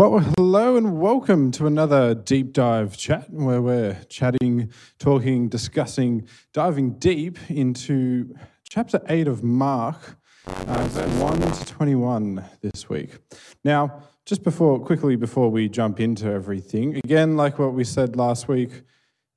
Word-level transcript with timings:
Well, 0.00 0.20
hello 0.20 0.78
and 0.78 0.98
welcome 0.98 1.50
to 1.50 1.66
another 1.66 2.14
deep 2.14 2.54
dive 2.54 2.96
chat 2.96 3.28
where 3.28 3.60
we're 3.60 3.98
chatting, 4.08 4.72
talking, 4.98 5.50
discussing, 5.50 6.26
diving 6.54 6.92
deep 6.92 7.36
into 7.50 8.34
chapter 8.66 9.02
8 9.10 9.28
of 9.28 9.44
Mark, 9.44 10.16
uh, 10.46 10.88
1 10.88 11.40
to 11.42 11.64
21 11.66 12.42
this 12.62 12.88
week. 12.88 13.18
Now, 13.62 14.04
just 14.24 14.42
before, 14.42 14.80
quickly 14.80 15.16
before 15.16 15.50
we 15.50 15.68
jump 15.68 16.00
into 16.00 16.32
everything, 16.32 16.96
again, 17.04 17.36
like 17.36 17.58
what 17.58 17.74
we 17.74 17.84
said 17.84 18.16
last 18.16 18.48
week, 18.48 18.70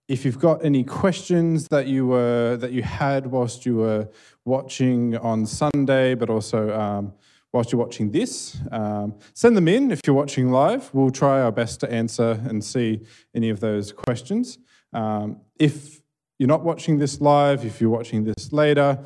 if 0.07 0.23
you've 0.23 0.39
got 0.39 0.63
any 0.63 0.85
questions 0.85 1.67
that 1.71 1.87
you 1.87 2.07
were 2.07 2.55
that 2.55 2.71
you 2.71 2.83
had 2.83 3.27
whilst 3.27 3.65
you 3.65 3.75
were 3.75 4.07
watching 4.45 5.17
on 5.17 5.45
Sunday, 5.45 6.15
but 6.15 6.29
also 6.29 6.71
um, 6.79 7.13
whilst 7.53 7.71
you're 7.71 7.79
watching 7.79 8.11
this. 8.11 8.57
Um, 8.71 9.15
send 9.33 9.55
them 9.55 9.67
in 9.67 9.91
if 9.91 10.01
you're 10.05 10.15
watching 10.15 10.51
live. 10.51 10.89
We'll 10.93 11.11
try 11.11 11.41
our 11.41 11.51
best 11.51 11.79
to 11.81 11.91
answer 11.91 12.41
and 12.45 12.63
see 12.63 13.01
any 13.33 13.49
of 13.49 13.59
those 13.59 13.91
questions. 13.91 14.57
Um, 14.91 15.41
if 15.59 16.01
you're 16.39 16.47
not 16.49 16.63
watching 16.63 16.97
this 16.97 17.21
live, 17.21 17.63
if 17.63 17.79
you're 17.79 17.91
watching 17.91 18.23
this 18.23 18.51
later, 18.51 18.99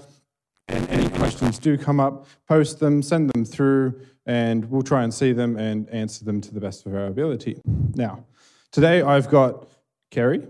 and 0.70 0.90
any 0.90 1.10
questions 1.10 1.60
do 1.60 1.78
come 1.78 2.00
up, 2.00 2.28
post 2.48 2.80
them, 2.80 3.02
send 3.02 3.30
them 3.32 3.46
through, 3.46 4.02
and 4.26 4.70
we'll 4.70 4.82
try 4.82 5.04
and 5.04 5.14
see 5.14 5.32
them 5.32 5.58
and 5.58 5.90
answer 5.90 6.26
them 6.26 6.42
to 6.42 6.54
the 6.54 6.60
best 6.60 6.86
of 6.86 6.96
our 6.96 7.06
ability. 7.06 7.62
Now, 7.96 8.26
today 8.72 9.02
I've 9.02 9.30
got 9.30 9.68
Kerry, 10.12 10.44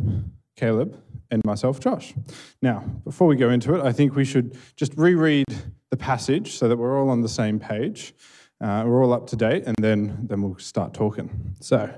Caleb, 0.55 0.99
and 1.29 1.43
myself, 1.45 1.79
Josh. 1.79 2.13
Now, 2.61 2.79
before 3.03 3.27
we 3.27 3.35
go 3.35 3.49
into 3.49 3.75
it, 3.75 3.83
I 3.83 3.91
think 3.91 4.15
we 4.15 4.25
should 4.25 4.57
just 4.75 4.93
reread 4.95 5.45
the 5.89 5.97
passage 5.97 6.53
so 6.53 6.67
that 6.67 6.77
we're 6.77 6.99
all 6.99 7.09
on 7.09 7.21
the 7.21 7.29
same 7.29 7.59
page. 7.59 8.13
Uh, 8.59 8.83
we're 8.85 9.03
all 9.03 9.13
up 9.13 9.27
to 9.27 9.35
date, 9.35 9.63
and 9.65 9.75
then, 9.79 10.25
then 10.27 10.41
we'll 10.41 10.57
start 10.57 10.93
talking. 10.93 11.55
So, 11.61 11.89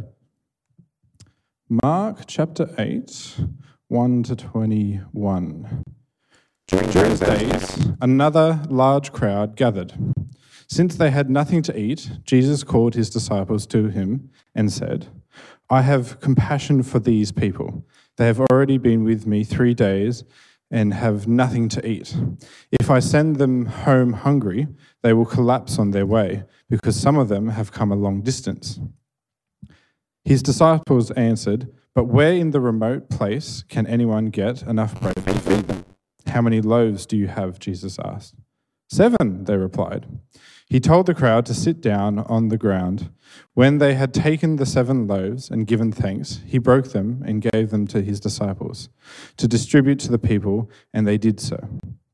Mark 1.70 2.24
chapter 2.28 2.70
8, 2.78 3.38
1 3.88 4.24
to 4.24 4.36
21. 4.36 5.84
During 6.68 6.90
those 6.92 7.20
days, 7.20 7.88
another 8.02 8.62
large 8.70 9.12
crowd 9.12 9.56
gathered. 9.56 9.94
Since 10.68 10.96
they 10.96 11.10
had 11.10 11.30
nothing 11.30 11.64
to 11.64 11.80
eat, 11.80 12.12
Jesus 12.26 12.64
called 12.64 12.94
his 12.94 13.10
disciples 13.10 13.66
to 13.68 13.88
him 13.88 14.30
and 14.54 14.72
said, 14.72 15.08
I 15.70 15.82
have 15.82 16.20
compassion 16.20 16.84
for 16.84 17.00
these 17.00 17.32
people. 17.32 17.86
They 18.18 18.28
have 18.28 18.42
already 18.52 18.78
been 18.78 19.04
with 19.04 19.26
me 19.26 19.44
three 19.44 19.74
days 19.74 20.24
and 20.72 20.94
have 20.94 21.28
nothing 21.28 21.70
to 21.70 21.88
eat. 21.88 22.16
If 22.80 22.90
I 22.90 23.00
send 23.00 23.38
them 23.38 23.66
home 23.66 24.14
hungry, 24.14 24.68
they 25.02 25.14
will 25.14 25.26
collapse 25.26 25.80
on 25.80 25.92
their 25.92 26.06
way, 26.06 26.44
because 26.70 27.00
some 27.00 27.18
of 27.18 27.28
them 27.28 27.50
have 27.50 27.72
come 27.72 27.92
a 27.92 27.96
long 27.96 28.22
distance. 28.22 28.80
His 30.24 30.44
disciples 30.44 31.12
answered, 31.12 31.72
But 31.96 32.06
where 32.06 32.34
in 32.34 32.52
the 32.52 32.60
remote 32.60 33.10
place 33.10 33.64
can 33.68 33.88
anyone 33.88 34.28
get 34.28 34.62
enough 34.64 35.00
bread 35.02 35.16
to 35.16 35.34
feed 35.40 35.68
them? 35.68 35.86
How 36.28 36.42
many 36.42 36.62
loaves 36.62 37.06
do 37.06 37.18
you 37.18 37.28
have? 37.28 37.60
Jesus 37.60 37.98
asked. 37.98 38.36
Seven, 38.90 39.46
they 39.46 39.58
replied. 39.58 40.06
He 40.70 40.80
told 40.80 41.08
the 41.08 41.16
crowd 41.16 41.48
to 41.48 41.56
sit 41.56 41.82
down 41.82 42.20
on 42.20 42.50
the 42.50 42.58
ground. 42.58 43.10
When 43.56 43.80
they 43.80 43.96
had 43.96 44.14
taken 44.14 44.58
the 44.58 44.68
seven 44.68 45.08
loaves 45.08 45.50
and 45.50 45.66
given 45.66 45.92
thanks, 45.92 46.42
he 46.46 46.60
broke 46.60 46.92
them 46.92 47.24
and 47.26 47.42
gave 47.42 47.72
them 47.72 47.88
to 47.88 48.04
his 48.04 48.20
disciples 48.20 48.90
to 49.38 49.48
distribute 49.48 49.98
to 50.02 50.12
the 50.12 50.20
people, 50.20 50.70
and 50.94 51.08
they 51.08 51.18
did 51.18 51.40
so. 51.40 51.58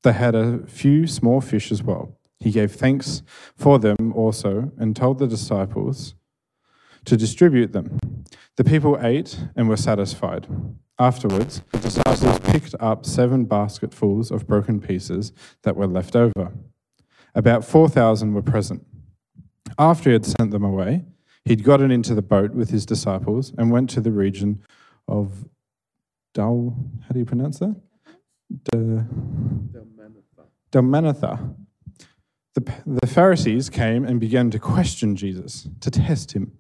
They 0.04 0.14
had 0.14 0.36
a 0.36 0.66
few 0.68 1.06
small 1.06 1.42
fish 1.42 1.70
as 1.70 1.84
well. 1.84 2.18
He 2.40 2.52
gave 2.52 2.72
thanks 2.72 3.24
for 3.58 3.78
them 3.78 4.14
also 4.16 4.72
and 4.78 4.96
told 4.96 5.20
the 5.20 5.28
disciples 5.28 6.16
to 7.04 7.18
distribute 7.18 7.74
them. 7.74 8.00
The 8.56 8.64
people 8.64 8.98
ate 9.02 9.38
and 9.58 9.68
were 9.68 9.78
satisfied. 9.78 10.48
Afterwards, 10.98 11.62
the 11.74 11.80
disciples 11.80 12.40
picked 12.40 12.74
up 12.80 13.06
seven 13.06 13.44
basketfuls 13.44 14.32
of 14.32 14.48
broken 14.48 14.80
pieces 14.80 15.34
that 15.64 15.76
were 15.76 15.88
left 15.88 16.16
over. 16.16 16.54
About 17.36 17.66
4,000 17.66 18.34
were 18.34 18.42
present. 18.42 18.86
After 19.78 20.10
he 20.10 20.14
had 20.14 20.26
sent 20.26 20.52
them 20.52 20.64
away, 20.64 21.04
he'd 21.44 21.64
gotten 21.64 21.92
into 21.92 22.16
the 22.16 22.22
boat 22.22 22.52
with 22.52 22.70
his 22.70 22.86
disciples 22.86 23.54
and 23.58 23.72
went 23.72 23.90
to 23.92 24.02
the 24.02 24.12
region 24.12 24.64
of 25.08 25.46
Dal. 26.34 26.76
How 27.04 27.10
do 27.14 27.20
you 27.20 27.26
pronounce 27.26 27.60
that? 27.60 27.76
Dalmanatha. 30.72 31.56
The, 32.54 32.74
the 32.86 33.08
Pharisees 33.08 33.70
came 33.70 34.06
and 34.06 34.20
began 34.20 34.50
to 34.52 34.60
question 34.60 35.18
Jesus, 35.18 35.68
to 35.82 35.92
test 35.92 36.32
him. 36.32 36.54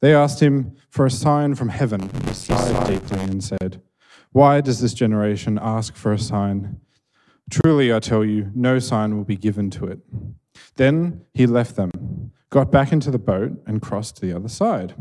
They 0.00 0.14
asked 0.14 0.40
him 0.40 0.74
for 0.88 1.04
a 1.04 1.10
sign 1.10 1.54
from 1.54 1.68
heaven. 1.68 2.08
He 2.26 2.32
sighed 2.32 2.86
deeply 2.86 3.20
and 3.20 3.44
said, 3.44 3.82
Why 4.32 4.62
does 4.62 4.80
this 4.80 4.94
generation 4.94 5.58
ask 5.60 5.94
for 5.94 6.12
a 6.14 6.18
sign? 6.18 6.80
Truly, 7.50 7.92
I 7.92 7.98
tell 7.98 8.24
you, 8.24 8.50
no 8.54 8.78
sign 8.78 9.16
will 9.16 9.24
be 9.24 9.36
given 9.36 9.70
to 9.70 9.86
it. 9.86 9.98
Then 10.76 11.22
he 11.34 11.46
left 11.46 11.76
them, 11.76 12.32
got 12.48 12.70
back 12.70 12.92
into 12.92 13.10
the 13.10 13.18
boat, 13.18 13.52
and 13.66 13.82
crossed 13.82 14.16
to 14.16 14.26
the 14.26 14.32
other 14.32 14.48
side. 14.48 14.94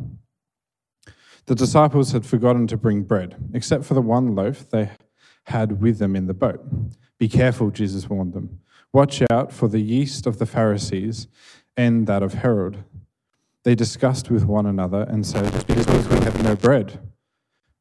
The 1.46 1.56
disciples 1.56 2.12
had 2.12 2.26
forgotten 2.26 2.68
to 2.68 2.78
bring 2.78 3.04
bread, 3.04 3.36
except 3.54 3.86
for 3.86 3.94
the 3.94 4.02
one 4.02 4.36
loaf 4.36 4.70
they 4.70 4.92
had 5.46 5.82
with 5.82 6.00
them 6.00 6.16
in 6.16 6.28
the 6.28 6.34
boat. 6.34 6.62
Be 7.18 7.28
careful, 7.28 7.72
Jesus 7.72 8.10
warned 8.10 8.34
them. 8.34 8.60
Watch 8.94 9.22
out 9.32 9.52
for 9.52 9.68
the 9.68 9.80
yeast 9.80 10.26
of 10.26 10.40
the 10.40 10.46
Pharisees 10.46 11.28
and 11.78 12.08
that 12.08 12.24
of 12.24 12.36
Herod. 12.36 12.84
They 13.64 13.76
discussed 13.76 14.32
with 14.32 14.46
one 14.46 14.66
another 14.66 15.04
and 15.04 15.26
said, 15.26 15.52
Because 15.68 16.08
we 16.08 16.20
have 16.22 16.44
no 16.44 16.56
bread. 16.56 17.00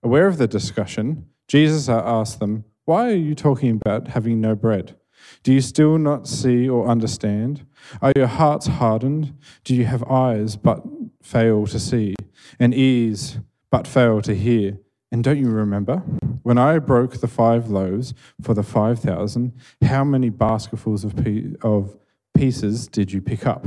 Aware 0.03 0.27
of 0.27 0.39
the 0.39 0.49
discussion, 0.49 1.27
Jesus 1.47 1.89
asked 1.89 2.41
them, 2.41 2.65
why 2.89 3.09
are 3.09 3.15
you 3.15 3.35
talking 3.35 3.79
about 3.85 4.09
having 4.09 4.41
no 4.41 4.55
bread? 4.55 4.97
Do 5.43 5.53
you 5.53 5.61
still 5.61 5.99
not 5.99 6.27
see 6.27 6.67
or 6.67 6.89
understand? 6.89 7.67
Are 8.01 8.15
your 8.17 8.29
hearts 8.29 8.67
hardened? 8.67 9.35
Do 9.63 9.75
you 9.75 9.85
have 9.85 10.03
eyes 10.05 10.57
but 10.57 10.83
fail 11.23 11.67
to 11.67 11.79
see, 11.79 12.15
and 12.59 12.73
ears 12.75 13.41
but 13.71 13.87
fail 13.87 14.23
to 14.23 14.35
hear? 14.35 14.79
And 15.13 15.23
don't 15.23 15.37
you 15.37 15.51
remember? 15.51 15.99
When 16.45 16.57
I 16.57 16.79
broke 16.79 17.21
the 17.21 17.29
five 17.29 17.69
loaves 17.69 18.15
for 18.41 18.55
the 18.55 18.63
5,000, 18.63 19.53
how 19.83 20.03
many 20.03 20.31
basketfuls 20.31 21.05
of, 21.05 21.15
of 21.61 21.95
pieces 22.33 22.89
did 22.89 23.13
you 23.13 23.21
pick 23.21 23.47
up? 23.47 23.67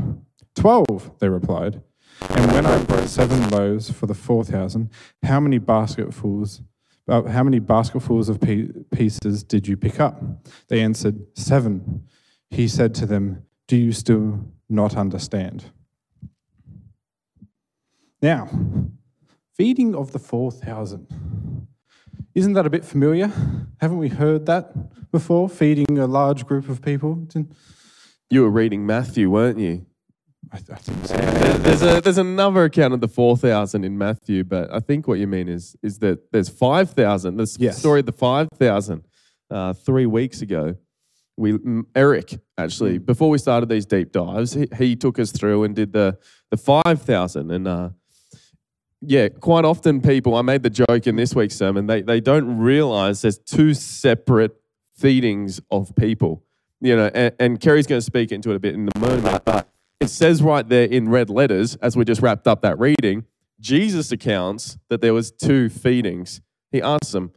Twelve, 0.56 1.12
they 1.20 1.30
replied. 1.30 1.84
And 2.30 2.52
when 2.53 2.66
I 2.66 2.84
broke 2.86 3.08
seven 3.08 3.50
loaves 3.50 3.92
for 3.92 4.08
the 4.08 4.16
4,000, 4.16 4.90
how 5.22 5.40
many 5.40 5.59
basketfuls 5.59 6.64
uh, 7.11 7.23
how 7.23 7.44
many 7.44 7.59
basketfuls 7.59 8.29
of 8.29 8.39
pieces 8.39 9.44
did 9.44 9.67
you 9.67 9.75
pick 9.75 9.99
up? 9.99 10.23
They 10.69 10.81
answered, 10.81 11.19
Seven. 11.35 12.07
He 12.49 12.67
said 12.67 12.95
to 12.95 13.05
them, 13.05 13.44
Do 13.67 13.77
you 13.77 13.91
still 13.91 14.45
not 14.69 14.95
understand? 14.95 15.66
Now, 18.22 18.49
feeding 19.55 19.94
of 19.95 20.11
the 20.11 20.19
4,000. 20.19 21.67
Isn't 22.33 22.53
that 22.53 22.66
a 22.66 22.69
bit 22.69 22.85
familiar? 22.85 23.31
Haven't 23.81 23.97
we 23.97 24.07
heard 24.07 24.46
that 24.46 25.11
before? 25.11 25.49
Feeding 25.49 25.97
a 25.97 26.07
large 26.07 26.46
group 26.46 26.69
of 26.69 26.81
people? 26.81 27.28
You 28.29 28.43
were 28.43 28.49
reading 28.49 28.85
Matthew, 28.85 29.29
weren't 29.29 29.59
you? 29.59 29.85
I, 30.52 30.58
I 30.58 30.59
think 30.59 31.06
so. 31.06 31.16
There's 31.59 31.82
a 31.82 32.02
there's 32.02 32.18
another 32.18 32.66
account 32.66 32.94
of 32.94 33.02
the 33.02 33.08
four 33.08 33.38
thousand 33.38 33.86
in 33.86 33.98
Matthew, 33.98 34.44
but 34.44 34.74
I 34.74 34.80
think 34.80 35.08
what 35.08 35.20
you 35.20 35.28
mean 35.28 35.48
is 35.48 35.76
is 35.82 36.00
that 36.00 36.32
there's 36.32 36.50
five 36.50 36.92
thousand. 36.92 37.38
The 37.38 37.56
yes. 37.59 37.78
story 37.78 38.02
of 38.02 38.06
the 38.06 38.12
five 38.12 38.50
thousand 38.56 39.06
uh, 39.50 39.74
three 39.74 40.06
weeks 40.06 40.42
ago. 40.42 40.76
We 41.38 41.58
Eric 41.96 42.40
actually 42.58 43.00
mm. 43.00 43.06
before 43.06 43.30
we 43.30 43.38
started 43.38 43.70
these 43.70 43.86
deep 43.86 44.12
dives, 44.12 44.53
he, 44.53 44.68
he 44.78 44.96
took 44.96 45.18
us 45.18 45.32
through 45.32 45.64
and 45.64 45.76
did 45.76 45.94
the 45.94 46.18
the 46.50 46.58
five 46.58 47.02
thousand 47.02 47.52
and. 47.52 47.68
Uh, 47.68 47.90
yeah, 49.03 49.30
quite 49.30 49.66
often 49.66 50.00
people, 50.00 50.36
I 50.36 50.44
made 50.44 50.62
the 50.62 50.70
joke 50.70 51.08
in 51.08 51.16
this 51.16 51.34
week's 51.34 51.56
sermon, 51.56 51.88
they, 51.88 52.03
they 52.03 52.22
don't 52.22 52.59
realize 52.59 53.24
there's 53.24 53.40
two 53.40 53.74
separate 53.74 54.56
feedings 54.96 55.59
of 55.72 55.96
people. 55.96 56.44
You 56.82 56.96
know, 56.96 57.12
and, 57.14 57.34
and 57.40 57.59
Kerry's 57.59 57.88
going 57.88 57.98
to 57.98 58.06
speak 58.06 58.32
into 58.32 58.52
it 58.52 58.56
a 58.56 58.59
bit 58.59 58.76
in 58.76 58.86
the 58.86 59.00
moment, 59.00 59.44
but 59.44 59.70
it 60.02 60.09
says 60.09 60.42
right 60.42 60.68
there 60.68 60.86
in 60.86 61.09
red 61.09 61.30
letters, 61.30 61.76
as 61.76 61.96
we 61.96 62.03
just 62.03 62.22
wrapped 62.22 62.48
up 62.48 62.62
that 62.64 62.80
reading, 62.80 63.26
Jesus 63.59 64.12
accounts 64.12 64.80
that 64.90 65.00
there 65.00 65.14
was 65.14 65.32
two 65.32 65.70
feedings. 65.70 66.42
He 66.72 66.82
asks 66.82 67.12
them, 67.12 67.32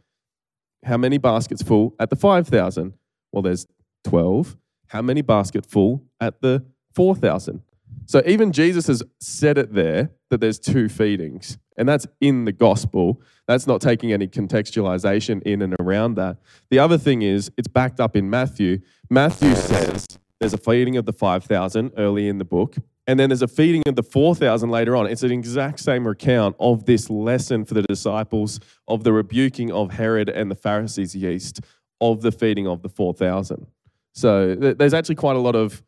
how 0.83 0.97
many 0.97 1.19
baskets 1.19 1.61
full 1.61 1.95
at 1.99 2.09
the 2.09 2.15
5,000? 2.15 2.93
Well, 3.31 3.43
there's 3.43 3.67
12. 4.05 4.57
How 4.87 5.01
many 5.03 5.21
basket 5.21 5.65
full 5.65 6.05
at 6.19 6.41
the 6.41 6.65
4,000? 6.95 7.61
So 8.07 8.23
even 8.25 8.51
Jesus 8.51 8.87
has 8.87 9.03
said 9.19 9.57
it 9.57 9.73
there 9.73 10.11
that 10.29 10.41
there's 10.41 10.59
two 10.59 10.89
feedings, 10.89 11.57
and 11.77 11.87
that's 11.87 12.07
in 12.21 12.45
the 12.45 12.51
gospel. 12.51 13.21
That's 13.47 13.67
not 13.67 13.81
taking 13.81 14.11
any 14.11 14.27
contextualization 14.27 15.41
in 15.43 15.61
and 15.61 15.75
around 15.79 16.15
that. 16.15 16.37
The 16.69 16.79
other 16.79 16.97
thing 16.97 17.21
is, 17.21 17.51
it's 17.57 17.67
backed 17.67 17.99
up 17.99 18.15
in 18.15 18.29
Matthew. 18.29 18.79
Matthew 19.09 19.55
says 19.55 20.05
there's 20.45 20.53
a 20.53 20.57
feeding 20.57 20.95
of 20.95 21.07
the 21.07 21.13
5,000 21.13 21.93
early 21.97 22.27
in 22.27 22.37
the 22.37 22.45
book. 22.45 22.75
And 23.07 23.19
then 23.19 23.29
there's 23.29 23.41
a 23.41 23.47
feeding 23.47 23.81
of 23.87 23.95
the 23.95 24.03
4,000 24.03 24.69
later 24.69 24.95
on. 24.95 25.07
It's 25.07 25.23
an 25.23 25.31
exact 25.31 25.79
same 25.79 26.05
account 26.05 26.55
of 26.59 26.85
this 26.85 27.09
lesson 27.09 27.65
for 27.65 27.73
the 27.73 27.81
disciples 27.81 28.59
of 28.87 29.03
the 29.03 29.11
rebuking 29.11 29.71
of 29.71 29.93
Herod 29.93 30.29
and 30.29 30.51
the 30.51 30.55
Pharisees' 30.55 31.15
yeast 31.15 31.61
of 31.99 32.21
the 32.21 32.31
feeding 32.31 32.67
of 32.67 32.83
the 32.83 32.89
4,000. 32.89 33.65
So 34.13 34.53
th- 34.53 34.77
there's 34.77 34.93
actually 34.93 35.15
quite 35.15 35.35
a 35.35 35.39
lot 35.39 35.55
of 35.55 35.81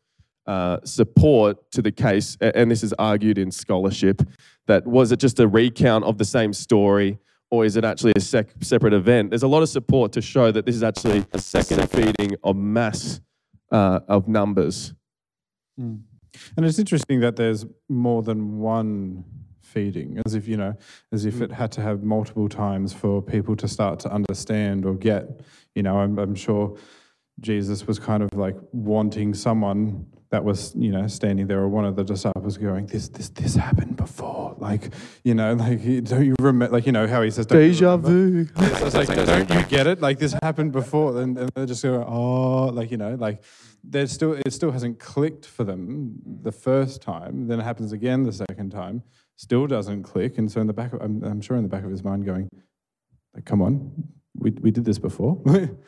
uh, 0.44 0.78
support 0.82 1.70
to 1.70 1.80
the 1.80 1.92
case, 1.92 2.36
and 2.40 2.68
this 2.68 2.82
is 2.82 2.92
argued 2.98 3.38
in 3.38 3.52
scholarship, 3.52 4.22
that 4.66 4.88
was 4.88 5.12
it 5.12 5.20
just 5.20 5.38
a 5.38 5.46
recount 5.46 6.04
of 6.04 6.18
the 6.18 6.24
same 6.24 6.52
story 6.52 7.20
or 7.50 7.64
is 7.64 7.76
it 7.76 7.84
actually 7.84 8.12
a 8.16 8.20
sec- 8.20 8.50
separate 8.60 8.92
event? 8.92 9.30
There's 9.30 9.44
a 9.44 9.48
lot 9.48 9.62
of 9.62 9.68
support 9.68 10.12
to 10.12 10.20
show 10.20 10.50
that 10.50 10.66
this 10.66 10.74
is 10.74 10.82
actually 10.82 11.24
a 11.32 11.38
second 11.38 11.88
feeding 11.90 12.36
of 12.42 12.56
mass 12.56 13.20
uh, 13.70 14.00
of 14.08 14.28
numbers. 14.28 14.94
Mm. 15.80 16.00
And 16.56 16.66
it's 16.66 16.78
interesting 16.78 17.20
that 17.20 17.36
there's 17.36 17.66
more 17.88 18.22
than 18.22 18.58
one 18.58 19.24
feeding, 19.62 20.20
as 20.24 20.34
if, 20.34 20.48
you 20.48 20.56
know, 20.56 20.74
as 21.12 21.24
if 21.24 21.40
it 21.40 21.52
had 21.52 21.70
to 21.72 21.80
have 21.80 22.02
multiple 22.02 22.48
times 22.48 22.92
for 22.92 23.22
people 23.22 23.54
to 23.56 23.68
start 23.68 24.00
to 24.00 24.12
understand 24.12 24.84
or 24.84 24.94
get. 24.94 25.40
You 25.74 25.82
know, 25.82 25.98
I'm, 25.98 26.18
I'm 26.18 26.34
sure 26.34 26.76
Jesus 27.40 27.86
was 27.86 27.98
kind 27.98 28.22
of 28.22 28.32
like 28.34 28.56
wanting 28.72 29.34
someone 29.34 30.06
that 30.30 30.44
was, 30.44 30.74
you 30.76 30.90
know, 30.90 31.06
standing 31.06 31.46
there, 31.46 31.60
or 31.60 31.68
one 31.68 31.86
of 31.86 31.96
the 31.96 32.04
disciples 32.04 32.58
going, 32.58 32.86
"This, 32.86 33.08
this, 33.08 33.28
this 33.30 33.54
happened 33.54 33.96
before." 33.96 34.54
Like, 34.58 34.90
you 35.24 35.34
know, 35.34 35.54
like 35.54 35.82
don't 36.04 36.24
you 36.24 36.34
remember? 36.40 36.74
Like, 36.74 36.84
you 36.84 36.92
know 36.92 37.06
how 37.06 37.22
he 37.22 37.30
says, 37.30 37.46
"Deja 37.46 37.96
vu." 37.96 38.46
It's 38.56 38.94
like, 38.94 39.08
don't 39.08 39.50
you 39.50 39.62
get 39.64 39.86
it? 39.86 40.00
Like, 40.00 40.18
this 40.18 40.34
happened 40.42 40.72
before, 40.72 41.20
and, 41.20 41.38
and 41.38 41.50
they're 41.54 41.66
just 41.66 41.82
going, 41.82 42.04
"Oh," 42.06 42.66
like, 42.66 42.90
you 42.90 42.96
know, 42.96 43.14
like 43.14 43.42
there's 43.82 44.12
still 44.12 44.32
it 44.34 44.52
still 44.52 44.70
hasn't 44.70 44.98
clicked 44.98 45.46
for 45.46 45.64
them 45.64 46.16
the 46.42 46.52
first 46.52 47.00
time. 47.00 47.46
Then 47.46 47.60
it 47.60 47.64
happens 47.64 47.92
again 47.92 48.24
the 48.24 48.32
second 48.32 48.70
time, 48.70 49.02
still 49.36 49.66
doesn't 49.66 50.02
click, 50.02 50.38
and 50.38 50.50
so 50.50 50.60
in 50.60 50.66
the 50.66 50.72
back, 50.72 50.92
of, 50.92 51.00
I'm, 51.00 51.22
I'm 51.24 51.40
sure 51.40 51.56
in 51.56 51.62
the 51.62 51.68
back 51.68 51.84
of 51.84 51.90
his 51.90 52.04
mind, 52.04 52.26
going, 52.26 52.48
like, 53.34 53.44
"Come 53.46 53.62
on, 53.62 53.92
we 54.34 54.50
we 54.50 54.70
did 54.70 54.84
this 54.84 54.98
before." 54.98 55.40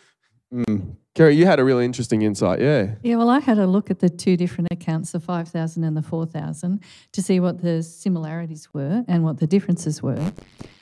mm. 0.52 0.96
Kerry, 1.14 1.34
you 1.34 1.44
had 1.44 1.58
a 1.58 1.64
really 1.64 1.84
interesting 1.84 2.22
insight, 2.22 2.60
yeah. 2.60 2.94
Yeah, 3.02 3.16
well, 3.16 3.30
I 3.30 3.40
had 3.40 3.58
a 3.58 3.66
look 3.66 3.90
at 3.90 3.98
the 3.98 4.08
two 4.08 4.36
different 4.36 4.68
accounts, 4.70 5.10
the 5.10 5.20
5,000 5.20 5.82
and 5.82 5.96
the 5.96 6.02
4,000, 6.02 6.80
to 7.12 7.22
see 7.22 7.40
what 7.40 7.62
the 7.62 7.82
similarities 7.82 8.72
were 8.72 9.04
and 9.08 9.24
what 9.24 9.38
the 9.38 9.46
differences 9.46 10.02
were. 10.02 10.32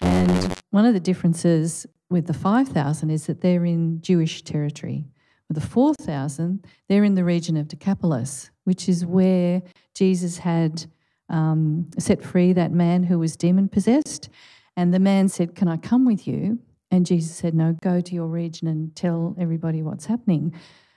And 0.01 0.55
one 0.71 0.85
of 0.85 0.93
the 0.93 1.01
differences 1.01 1.87
with 2.11 2.27
the 2.27 2.35
5,000 2.35 3.11
is 3.11 3.27
that 3.27 3.41
they're 3.41 3.65
in 3.65 4.03
Jewish 4.03 4.43
territory. 4.43 5.07
With 5.49 5.57
the 5.57 5.67
4,000, 5.67 6.65
they're 6.89 7.05
in 7.05 7.15
the 7.15 7.25
region 7.25 7.57
of 7.57 7.69
Decapolis, 7.69 8.51
which 8.65 8.89
is 8.89 9.07
where 9.07 9.63
Jesus 9.95 10.39
had 10.39 10.85
um, 11.31 11.91
set 11.99 12.23
free 12.23 12.53
that 12.53 12.71
man 12.71 13.05
who 13.05 13.19
was 13.19 13.35
demon 13.37 13.69
possessed. 13.69 14.29
And 14.77 14.93
the 14.93 14.99
man 14.99 15.29
said, 15.29 15.55
Can 15.55 15.69
I 15.69 15.79
come 15.79 16.05
with 16.05 16.27
you? 16.27 16.59
And 16.91 17.07
Jesus 17.07 17.37
said, 17.37 17.55
No, 17.55 17.77
go 17.83 18.01
to 18.01 18.15
your 18.15 18.27
region 18.27 18.69
and 18.69 18.95
tell 18.95 19.37
everybody 19.39 19.83
what's 19.83 20.07
happening. 20.07 20.55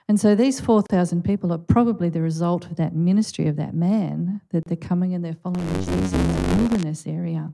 And 0.08 0.20
so 0.20 0.34
these 0.34 0.60
4,000 0.60 1.22
people 1.22 1.52
are 1.52 1.58
probably 1.58 2.08
the 2.08 2.20
result 2.20 2.66
of 2.66 2.76
that 2.76 2.94
ministry 2.94 3.46
of 3.46 3.56
that 3.56 3.74
man, 3.74 4.40
that 4.50 4.66
they're 4.66 4.76
coming 4.76 5.14
and 5.14 5.24
they're 5.24 5.36
following 5.42 5.66
Jesus 5.76 6.12
in 6.12 6.28
the 6.28 6.56
wilderness 6.56 7.06
area. 7.06 7.52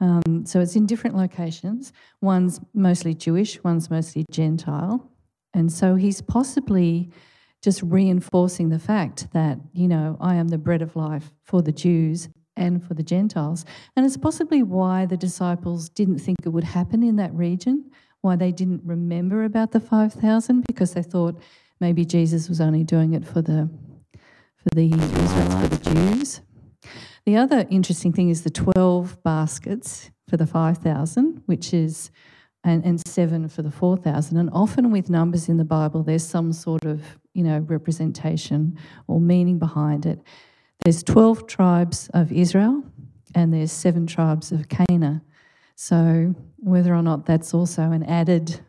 Um, 0.00 0.46
so 0.46 0.60
it's 0.60 0.76
in 0.76 0.86
different 0.86 1.16
locations. 1.16 1.92
One's 2.20 2.60
mostly 2.74 3.14
Jewish, 3.14 3.62
one's 3.64 3.90
mostly 3.90 4.24
Gentile. 4.30 5.10
And 5.52 5.72
so 5.72 5.96
he's 5.96 6.20
possibly 6.20 7.10
just 7.62 7.82
reinforcing 7.82 8.68
the 8.68 8.78
fact 8.78 9.32
that, 9.32 9.58
you 9.72 9.88
know, 9.88 10.16
I 10.20 10.36
am 10.36 10.48
the 10.48 10.58
bread 10.58 10.82
of 10.82 10.94
life 10.94 11.32
for 11.42 11.60
the 11.60 11.72
Jews 11.72 12.28
and 12.58 12.84
for 12.84 12.94
the 12.94 13.02
Gentiles. 13.02 13.64
And 13.96 14.04
it's 14.04 14.16
possibly 14.16 14.62
why 14.62 15.06
the 15.06 15.16
disciples 15.16 15.88
didn't 15.88 16.18
think 16.18 16.38
it 16.44 16.50
would 16.50 16.64
happen 16.64 17.02
in 17.02 17.16
that 17.16 17.32
region, 17.34 17.90
why 18.20 18.36
they 18.36 18.52
didn't 18.52 18.82
remember 18.84 19.44
about 19.44 19.72
the 19.72 19.80
5,000, 19.80 20.64
because 20.66 20.94
they 20.94 21.02
thought 21.02 21.40
maybe 21.80 22.04
Jesus 22.04 22.48
was 22.48 22.60
only 22.60 22.84
doing 22.84 23.14
it 23.14 23.26
for 23.26 23.40
the 23.42 23.70
for 24.56 24.74
the 24.74 24.92
Israelites, 24.92 25.54
for 25.54 25.68
the 25.68 25.94
Jews. 25.94 26.40
The 27.24 27.36
other 27.36 27.66
interesting 27.70 28.12
thing 28.12 28.28
is 28.28 28.42
the 28.42 28.50
12 28.50 29.22
baskets 29.22 30.10
for 30.28 30.36
the 30.36 30.46
5,000, 30.46 31.42
which 31.46 31.72
is 31.72 32.10
and, 32.64 32.84
and 32.84 33.00
seven 33.06 33.48
for 33.48 33.62
the 33.62 33.70
4,000. 33.70 34.36
And 34.36 34.50
often 34.52 34.90
with 34.90 35.08
numbers 35.08 35.48
in 35.48 35.56
the 35.56 35.64
Bible, 35.64 36.02
there's 36.02 36.26
some 36.26 36.52
sort 36.52 36.84
of, 36.84 37.02
you 37.34 37.44
know, 37.44 37.58
representation 37.60 38.76
or 39.06 39.20
meaning 39.20 39.58
behind 39.58 40.06
it. 40.06 40.20
There's 40.84 41.02
12 41.02 41.46
tribes 41.46 42.08
of 42.14 42.32
Israel 42.32 42.84
and 43.34 43.52
there's 43.52 43.72
seven 43.72 44.06
tribes 44.06 44.52
of 44.52 44.68
Canaan. 44.68 45.22
So 45.74 46.34
whether 46.56 46.94
or 46.94 47.02
not 47.02 47.26
that's 47.26 47.52
also 47.52 47.82
an 47.92 48.02
added 48.04 48.60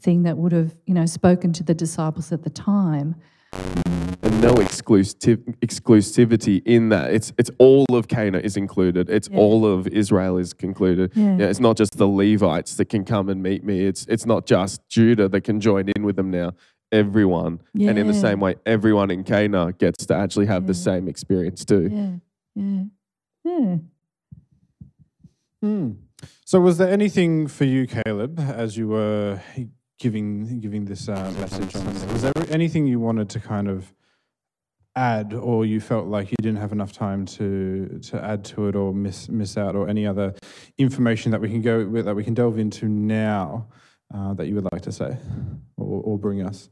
thing 0.00 0.22
that 0.24 0.36
would 0.38 0.52
have, 0.52 0.76
you 0.86 0.94
know, 0.94 1.06
spoken 1.06 1.52
to 1.54 1.62
the 1.62 1.74
disciples 1.74 2.32
at 2.32 2.42
the 2.42 2.50
time. 2.50 3.16
And 3.52 4.40
no 4.42 4.52
exclusive, 4.54 5.38
exclusivity 5.60 6.62
in 6.66 6.88
that. 6.88 7.12
It's 7.12 7.32
it's 7.38 7.50
all 7.58 7.86
of 7.92 8.08
Canaan 8.08 8.42
is 8.42 8.56
included. 8.56 9.08
It's 9.08 9.28
yeah. 9.30 9.38
all 9.38 9.64
of 9.64 9.86
Israel 9.86 10.36
is 10.38 10.52
concluded. 10.52 11.12
Yeah. 11.14 11.38
yeah. 11.38 11.46
it's 11.46 11.60
not 11.60 11.76
just 11.76 11.96
the 11.96 12.08
Levites 12.08 12.74
that 12.74 12.86
can 12.86 13.04
come 13.04 13.28
and 13.28 13.42
meet 13.42 13.64
me. 13.64 13.86
It's 13.86 14.04
it's 14.06 14.26
not 14.26 14.44
just 14.46 14.86
Judah 14.88 15.28
that 15.28 15.42
can 15.42 15.60
join 15.60 15.88
in 15.94 16.02
with 16.02 16.16
them 16.16 16.30
now 16.30 16.52
everyone. 16.92 17.60
Yeah. 17.74 17.90
And 17.90 17.98
in 17.98 18.06
the 18.06 18.14
same 18.14 18.40
way, 18.40 18.56
everyone 18.66 19.10
in 19.10 19.24
Cana 19.24 19.72
gets 19.72 20.06
to 20.06 20.14
actually 20.14 20.46
have 20.46 20.64
yeah. 20.64 20.68
the 20.68 20.74
same 20.74 21.08
experience 21.08 21.64
too. 21.64 21.88
Yeah. 21.92 22.62
Yeah. 22.64 22.84
Yeah. 23.44 23.76
Hmm. 25.62 25.90
So, 26.44 26.60
was 26.60 26.78
there 26.78 26.88
anything 26.88 27.46
for 27.46 27.64
you, 27.64 27.86
Caleb, 27.86 28.38
as 28.40 28.76
you 28.76 28.88
were 28.88 29.40
giving 29.98 30.60
giving 30.60 30.84
this 30.84 31.08
uh, 31.08 31.32
message 31.38 31.74
on? 31.76 31.84
Was 32.12 32.22
there 32.22 32.32
anything 32.48 32.86
you 32.86 33.00
wanted 33.00 33.28
to 33.30 33.40
kind 33.40 33.68
of 33.68 33.92
add, 34.96 35.32
or 35.32 35.64
you 35.64 35.80
felt 35.80 36.06
like 36.06 36.30
you 36.30 36.36
didn't 36.40 36.58
have 36.58 36.72
enough 36.72 36.92
time 36.92 37.24
to 37.26 38.00
to 38.02 38.22
add 38.22 38.44
to 38.46 38.68
it, 38.68 38.76
or 38.76 38.92
miss 38.92 39.28
miss 39.28 39.56
out, 39.56 39.76
or 39.76 39.88
any 39.88 40.06
other 40.06 40.34
information 40.78 41.32
that 41.32 41.40
we 41.40 41.48
can 41.48 41.62
go 41.62 41.86
with, 41.86 42.04
that 42.04 42.14
we 42.14 42.24
can 42.24 42.34
delve 42.34 42.58
into 42.58 42.86
now 42.88 43.68
uh, 44.14 44.34
that 44.34 44.46
you 44.46 44.54
would 44.54 44.66
like 44.72 44.82
to 44.82 44.92
say 44.92 45.16
or, 45.76 46.02
or 46.02 46.18
bring 46.18 46.42
us? 46.42 46.68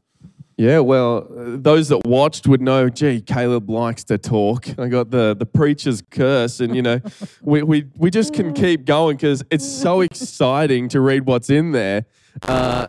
Yeah, 0.57 0.79
well, 0.79 1.27
those 1.29 1.89
that 1.89 2.07
watched 2.07 2.47
would 2.47 2.61
know, 2.61 2.89
gee, 2.89 3.21
Caleb 3.21 3.69
likes 3.69 4.03
to 4.05 4.17
talk. 4.17 4.67
I 4.79 4.87
got 4.87 5.11
the, 5.11 5.35
the 5.37 5.45
preacher's 5.45 6.01
curse, 6.09 6.59
and, 6.59 6.75
you 6.75 6.81
know, 6.81 6.99
we, 7.43 7.61
we, 7.61 7.85
we 7.95 8.09
just 8.09 8.33
can 8.33 8.55
keep 8.55 8.83
going 8.83 9.17
because 9.17 9.43
it's 9.51 9.69
so 9.69 10.01
exciting 10.01 10.89
to 10.89 10.99
read 10.99 11.27
what's 11.27 11.51
in 11.51 11.73
there. 11.73 12.05
Uh, 12.47 12.87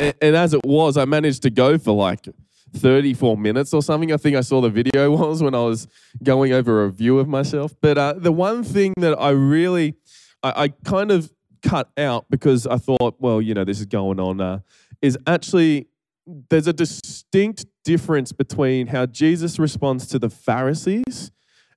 and, 0.00 0.14
and, 0.20 0.36
as 0.36 0.52
it 0.52 0.64
was, 0.64 0.96
I 0.96 1.04
managed 1.04 1.42
to 1.42 1.50
go 1.50 1.78
for 1.78 1.92
like 1.92 2.28
34 2.74 3.36
minutes 3.36 3.72
or 3.72 3.82
something. 3.82 4.12
I 4.12 4.16
think 4.16 4.36
I 4.36 4.40
saw 4.40 4.60
the 4.60 4.68
video 4.68 5.10
was 5.16 5.44
when 5.44 5.54
I 5.54 5.62
was 5.62 5.86
going 6.24 6.52
over 6.52 6.82
a 6.82 6.86
review 6.86 7.20
of 7.20 7.28
myself. 7.28 7.72
But 7.80 7.98
uh, 7.98 8.14
the 8.14 8.32
one 8.32 8.64
thing 8.64 8.94
that 8.98 9.16
I 9.16 9.30
really, 9.30 9.94
I, 10.42 10.64
I, 10.64 10.68
kind 10.84 11.12
of 11.12 11.32
cut 11.62 11.88
out 11.96 12.26
because 12.30 12.66
I 12.66 12.78
thought, 12.78 13.14
well, 13.20 13.40
you 13.40 13.54
know, 13.54 13.64
this 13.64 13.78
is 13.78 13.86
going 13.86 14.18
on, 14.18 14.40
uh, 14.40 14.60
is 15.00 15.16
actually 15.26 15.86
there's 16.26 16.66
a 16.66 16.72
distinct 16.72 17.66
difference 17.84 18.32
between 18.32 18.88
how 18.88 19.06
Jesus 19.06 19.58
responds 19.58 20.06
to 20.08 20.18
the 20.18 20.30
Pharisees 20.30 21.30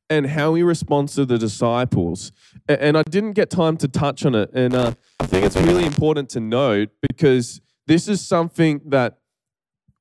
and 0.09 0.25
how 0.25 0.55
he 0.55 0.63
responds 0.63 1.13
to 1.15 1.25
the 1.25 1.37
disciples. 1.37 2.31
And 2.67 2.97
I 2.97 3.03
didn't 3.03 3.33
get 3.33 3.49
time 3.49 3.77
to 3.77 3.87
touch 3.87 4.25
on 4.25 4.33
it. 4.33 4.49
And 4.53 4.73
uh, 4.73 4.93
I 5.19 5.27
think 5.27 5.45
it's 5.45 5.55
really 5.55 5.85
important 5.85 6.29
to 6.29 6.39
note 6.39 6.89
because 7.07 7.61
this 7.85 8.07
is 8.07 8.25
something 8.25 8.81
that 8.85 9.19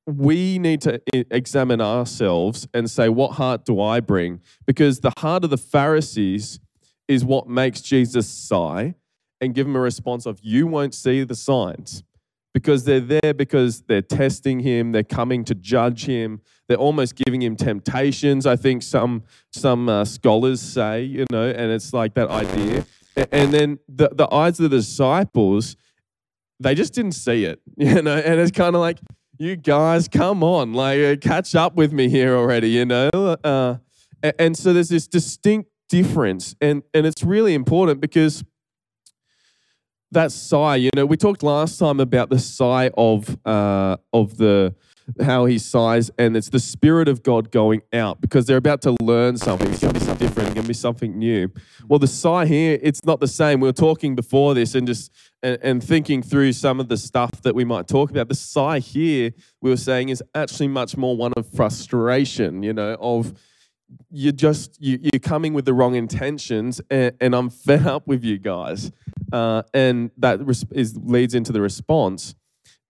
we 0.07 0.57
need 0.57 0.81
to 0.81 0.99
examine 1.13 1.81
ourselves 1.81 2.67
and 2.73 2.89
say, 2.89 3.09
what 3.09 3.33
heart 3.33 3.65
do 3.65 3.79
I 3.79 3.99
bring? 3.99 4.41
Because 4.65 5.01
the 5.01 5.13
heart 5.19 5.43
of 5.43 5.51
the 5.51 5.57
Pharisees 5.57 6.59
is 7.07 7.23
what 7.23 7.47
makes 7.47 7.81
Jesus 7.81 8.27
sigh 8.27 8.95
and 9.39 9.53
give 9.53 9.67
him 9.67 9.75
a 9.75 9.79
response 9.79 10.25
of, 10.25 10.39
You 10.41 10.67
won't 10.67 10.93
see 10.93 11.23
the 11.23 11.35
signs 11.35 12.03
because 12.53 12.85
they're 12.85 12.99
there 12.99 13.33
because 13.33 13.81
they're 13.83 14.01
testing 14.01 14.59
him, 14.59 14.91
they're 14.91 15.03
coming 15.03 15.43
to 15.45 15.55
judge 15.55 16.05
him, 16.05 16.41
they're 16.67 16.77
almost 16.77 17.15
giving 17.15 17.41
him 17.41 17.55
temptations. 17.55 18.45
I 18.45 18.55
think 18.55 18.83
some 18.83 19.23
some 19.51 19.89
uh, 19.89 20.05
scholars 20.05 20.61
say, 20.61 21.03
you 21.03 21.25
know, 21.31 21.47
and 21.49 21.71
it's 21.71 21.93
like 21.93 22.13
that 22.15 22.29
idea. 22.29 22.85
And 23.31 23.53
then 23.53 23.79
the, 23.87 24.09
the 24.13 24.33
eyes 24.33 24.59
of 24.59 24.69
the 24.69 24.77
disciples, 24.77 25.75
they 26.59 26.73
just 26.73 26.93
didn't 26.93 27.13
see 27.13 27.45
it, 27.45 27.61
you 27.77 28.01
know, 28.01 28.17
and 28.17 28.39
it's 28.39 28.51
kind 28.51 28.75
of 28.75 28.81
like, 28.81 28.99
you 29.37 29.55
guys, 29.55 30.07
come 30.07 30.43
on, 30.43 30.73
like 30.73 30.99
uh, 30.99 31.15
catch 31.15 31.55
up 31.55 31.75
with 31.75 31.93
me 31.93 32.09
here 32.09 32.35
already, 32.35 32.69
you 32.69 32.85
know. 32.85 33.09
Uh, 33.13 33.77
and 34.37 34.57
so 34.57 34.73
there's 34.73 34.89
this 34.89 35.07
distinct 35.07 35.69
difference, 35.87 36.55
and 36.59 36.83
and 36.93 37.05
it's 37.05 37.23
really 37.23 37.53
important 37.53 38.01
because 38.01 38.43
that 40.11 40.31
sigh, 40.31 40.77
you 40.77 40.89
know, 40.95 41.05
we 41.05 41.17
talked 41.17 41.43
last 41.43 41.77
time 41.77 41.99
about 41.99 42.29
the 42.29 42.39
sigh 42.39 42.91
of 42.97 43.37
uh, 43.45 43.97
of 44.13 44.37
the 44.37 44.75
how 45.21 45.45
he 45.45 45.57
sighs, 45.57 46.11
and 46.17 46.37
it's 46.37 46.49
the 46.49 46.59
Spirit 46.59 47.07
of 47.07 47.23
God 47.23 47.51
going 47.51 47.81
out 47.93 48.21
because 48.21 48.45
they're 48.45 48.57
about 48.57 48.81
to 48.83 48.95
learn 49.01 49.37
something. 49.37 49.69
It's 49.69 49.79
going 49.79 49.93
to 49.93 49.99
be 49.99 50.05
something 50.05 50.27
different, 50.27 50.49
it's 50.49 50.53
going 50.55 50.63
to 50.63 50.67
be 50.67 50.73
something 50.73 51.17
new. 51.17 51.49
Well, 51.87 51.99
the 51.99 52.07
sigh 52.07 52.45
here, 52.45 52.79
it's 52.81 53.03
not 53.05 53.19
the 53.19 53.27
same. 53.27 53.59
We 53.59 53.67
were 53.67 53.73
talking 53.73 54.15
before 54.15 54.53
this 54.53 54.75
and 54.75 54.87
just 54.87 55.11
and, 55.41 55.57
and 55.61 55.83
thinking 55.83 56.21
through 56.21 56.53
some 56.53 56.79
of 56.79 56.89
the 56.89 56.97
stuff 56.97 57.41
that 57.43 57.55
we 57.55 57.65
might 57.65 57.87
talk 57.87 58.11
about. 58.11 58.29
The 58.29 58.35
sigh 58.35 58.79
here, 58.79 59.31
we 59.61 59.69
were 59.69 59.77
saying, 59.77 60.09
is 60.09 60.23
actually 60.35 60.67
much 60.67 60.97
more 60.97 61.15
one 61.15 61.33
of 61.37 61.47
frustration, 61.53 62.63
you 62.63 62.73
know, 62.73 62.97
of 62.99 63.33
you're 64.11 64.31
just 64.31 64.77
you, 64.81 64.99
you're 65.01 65.19
coming 65.19 65.53
with 65.53 65.65
the 65.65 65.73
wrong 65.73 65.95
intentions 65.95 66.81
and, 66.89 67.13
and 67.19 67.35
i'm 67.35 67.49
fed 67.49 67.85
up 67.87 68.07
with 68.07 68.23
you 68.23 68.37
guys. 68.37 68.91
Uh, 69.31 69.61
and 69.75 70.09
that 70.17 70.39
is, 70.71 70.97
leads 70.97 71.35
into 71.35 71.51
the 71.51 71.61
response. 71.61 72.33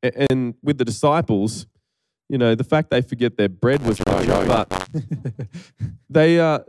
And 0.01 0.53
with 0.63 0.77
the 0.77 0.85
disciples 0.85 1.67
you 2.29 2.37
know 2.37 2.53
the 2.53 2.63
fact 2.63 2.91
they 2.91 3.01
forget 3.01 3.37
their 3.37 3.49
bread 3.49 3.83
was 3.85 3.99
wrong 4.07 4.27
but 4.47 4.89
they 6.09 6.39
uh 6.39 6.59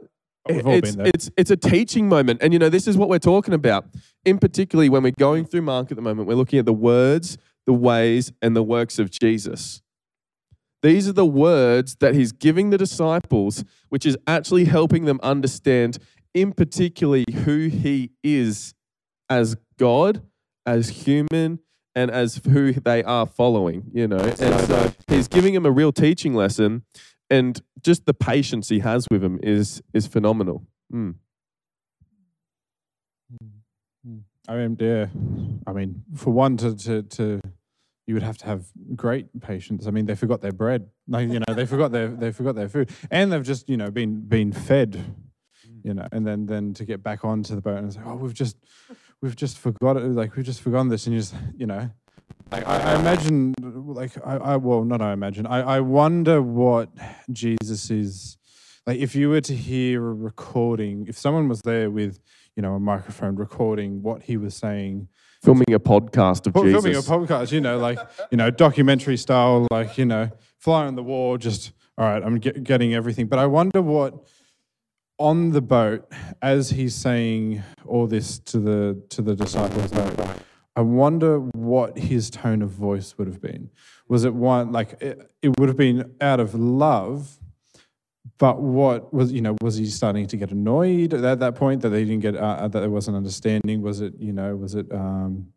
it's, 0.47 0.97
it's 0.99 1.31
it's 1.37 1.51
a 1.51 1.57
teaching 1.57 2.09
moment. 2.09 2.41
And 2.43 2.53
you 2.53 2.59
know 2.59 2.71
this 2.71 2.89
is 2.89 2.97
what 2.97 3.09
we're 3.09 3.19
talking 3.19 3.55
about. 3.55 3.87
In 4.25 4.39
particularly 4.39 4.89
when 4.89 5.03
we're 5.03 5.13
going 5.13 5.45
through 5.45 5.63
mark 5.63 5.91
at 5.91 5.97
the 5.97 6.03
moment 6.03 6.29
we're 6.29 6.35
looking 6.35 6.59
at 6.59 6.67
the 6.67 6.73
words 6.73 7.39
the 7.67 7.73
ways 7.73 8.33
and 8.43 8.57
the 8.57 8.63
works 8.63 8.99
of 8.99 9.11
jesus 9.11 9.83
these 10.83 11.09
are 11.09 11.13
the 11.13 11.27
words 11.27 11.97
that 11.97 12.15
he's 12.15 12.33
giving 12.33 12.71
the 12.71 12.79
disciples, 12.79 13.65
which 13.89 14.07
is 14.07 14.17
actually 14.27 14.65
helping 14.65 15.05
them 15.05 15.21
understand, 15.23 15.99
in 16.35 16.53
particularly, 16.53 17.25
who 17.45 17.67
he 17.69 18.13
is 18.23 18.75
as 19.29 19.57
God, 19.79 20.23
as 20.65 20.89
human, 21.07 21.61
and 21.95 22.11
as 22.11 22.41
who 22.49 22.73
they 22.73 23.03
are 23.03 23.27
following, 23.27 23.91
you 23.93 24.07
know. 24.09 24.19
And 24.19 24.61
so 24.67 24.93
he's 25.09 25.29
giving 25.29 25.55
them 25.55 25.67
a 25.67 25.71
real 25.71 25.93
teaching 25.93 26.35
lesson, 26.35 26.85
and 27.29 27.61
just 27.83 28.07
the 28.07 28.15
patience 28.15 28.69
he 28.69 28.79
has 28.81 29.07
with 29.11 29.23
them 29.23 29.39
is 29.43 29.83
is 29.93 30.07
phenomenal. 30.07 30.67
Mm. 30.93 31.17
I 34.49 34.57
mean, 34.57 34.77
yeah. 34.81 35.07
I 35.67 35.73
mean, 35.73 36.03
for 36.17 36.33
one 36.33 36.57
to 36.59 36.75
to 36.77 37.03
to 37.03 37.40
you 38.11 38.15
would 38.15 38.25
have 38.25 38.39
to 38.39 38.47
have 38.47 38.65
great 38.97 39.29
patience. 39.41 39.87
I 39.87 39.93
mean, 39.93 40.05
they 40.05 40.17
forgot 40.17 40.41
their 40.41 40.51
bread. 40.51 40.91
Like, 41.07 41.29
you 41.29 41.39
know, 41.39 41.55
they 41.55 41.65
forgot 41.65 41.93
their 41.93 42.09
they 42.09 42.33
forgot 42.33 42.57
their 42.57 42.69
food, 42.69 42.91
and 43.09 43.33
they've 43.33 43.45
just 43.45 43.69
you 43.69 43.77
know 43.77 43.89
been 43.89 44.23
been 44.23 44.51
fed, 44.53 44.95
mm. 45.65 45.85
you 45.85 45.95
know, 45.95 46.09
and 46.11 46.27
then 46.27 46.47
then 46.47 46.75
to 46.75 46.85
get 46.85 47.05
back 47.05 47.25
onto 47.25 47.55
the 47.55 47.61
boat 47.61 47.79
and 47.79 47.93
say, 47.93 48.01
oh, 48.05 48.17
we've 48.17 48.35
just 48.35 48.57
we've 49.23 49.37
just 49.37 49.59
forgot 49.59 49.97
it. 49.97 50.01
Like 50.01 50.35
we've 50.35 50.45
just 50.45 50.61
forgotten 50.61 50.89
this, 50.89 51.07
and 51.07 51.15
you 51.15 51.21
just 51.21 51.37
you 51.57 51.67
know, 51.67 51.89
like 52.51 52.67
I, 52.67 52.95
I 52.95 52.99
imagine, 52.99 53.55
like 53.61 54.11
I, 54.27 54.39
I 54.39 54.57
well, 54.57 54.83
not 54.83 55.01
I 55.01 55.13
imagine. 55.13 55.47
I 55.47 55.61
I 55.77 55.81
wonder 55.81 56.43
what 56.43 56.89
Jesus 57.31 57.93
is 57.93 58.39
like. 58.89 58.99
If 58.99 59.15
you 59.15 59.31
were 59.31 59.41
to 59.43 59.55
hear 59.55 60.05
a 60.05 60.13
recording, 60.13 61.07
if 61.07 61.17
someone 61.17 61.49
was 61.49 61.61
there 61.61 61.91
with 61.93 62.19
you 62.57 62.63
know 62.63 62.75
a 62.75 62.81
microphone 62.81 63.37
recording 63.37 64.03
what 64.03 64.23
he 64.23 64.37
was 64.37 64.57
saying 64.57 65.07
filming 65.43 65.73
a 65.73 65.81
podcast 65.81 66.47
of 66.47 66.53
filming 66.53 66.75
Jesus. 66.75 67.07
Filming 67.07 67.25
a 67.25 67.27
podcast, 67.27 67.53
you 67.53 67.61
know, 67.61 67.79
like, 67.79 67.99
you 68.31 68.37
know, 68.37 68.51
documentary 68.51 69.17
style, 69.17 69.67
like, 69.71 69.99
you 69.99 70.05
know, 70.05 70.31
fly 70.59 70.87
on 70.87 70.95
the 70.95 71.03
wall, 71.03 71.37
just, 71.39 71.73
all 71.97 72.07
right, 72.07 72.23
I'm 72.23 72.39
get, 72.39 72.63
getting 72.63 72.95
everything. 72.95 73.27
But 73.27 73.39
I 73.39 73.47
wonder 73.47 73.83
what 73.83 74.27
on 75.19 75.51
the 75.51 75.61
boat, 75.61 76.11
as 76.41 76.71
he's 76.71 76.95
saying 76.95 77.63
all 77.87 78.07
this 78.07 78.39
to 78.39 78.59
the 78.59 79.03
to 79.11 79.23
the 79.23 79.35
disciples, 79.35 79.93
I 80.77 80.81
wonder 80.81 81.39
what 81.39 81.99
his 81.99 82.31
tone 82.31 82.63
of 82.63 82.71
voice 82.71 83.19
would 83.19 83.27
have 83.27 83.41
been. 83.41 83.71
Was 84.09 84.25
it 84.25 84.35
one 84.35 84.73
like 84.73 85.01
it, 85.03 85.31
it 85.43 85.59
would 85.59 85.69
have 85.69 85.77
been 85.77 86.15
out 86.21 86.41
of 86.41 86.55
love 86.55 87.39
but 88.41 88.59
what 88.61 89.13
was 89.13 89.31
you 89.31 89.43
know 89.43 89.55
was 89.61 89.77
he 89.77 89.87
starting 89.87 90.27
to 90.27 90.37
get 90.37 90.51
annoyed 90.51 91.13
at 91.13 91.39
that 91.41 91.55
point 91.55 91.83
that 91.83 91.91
they 91.91 92.05
didn't 92.05 92.21
get 92.21 92.35
uh, 92.35 92.67
that 92.67 92.81
there 92.81 92.91
wasn't 92.91 93.17
understanding? 93.17 93.83
Was 93.83 94.01
it 94.01 94.15
you 94.19 94.33
know 94.33 94.57
was 94.57 94.75
it 94.75 94.91
um, 94.91 95.49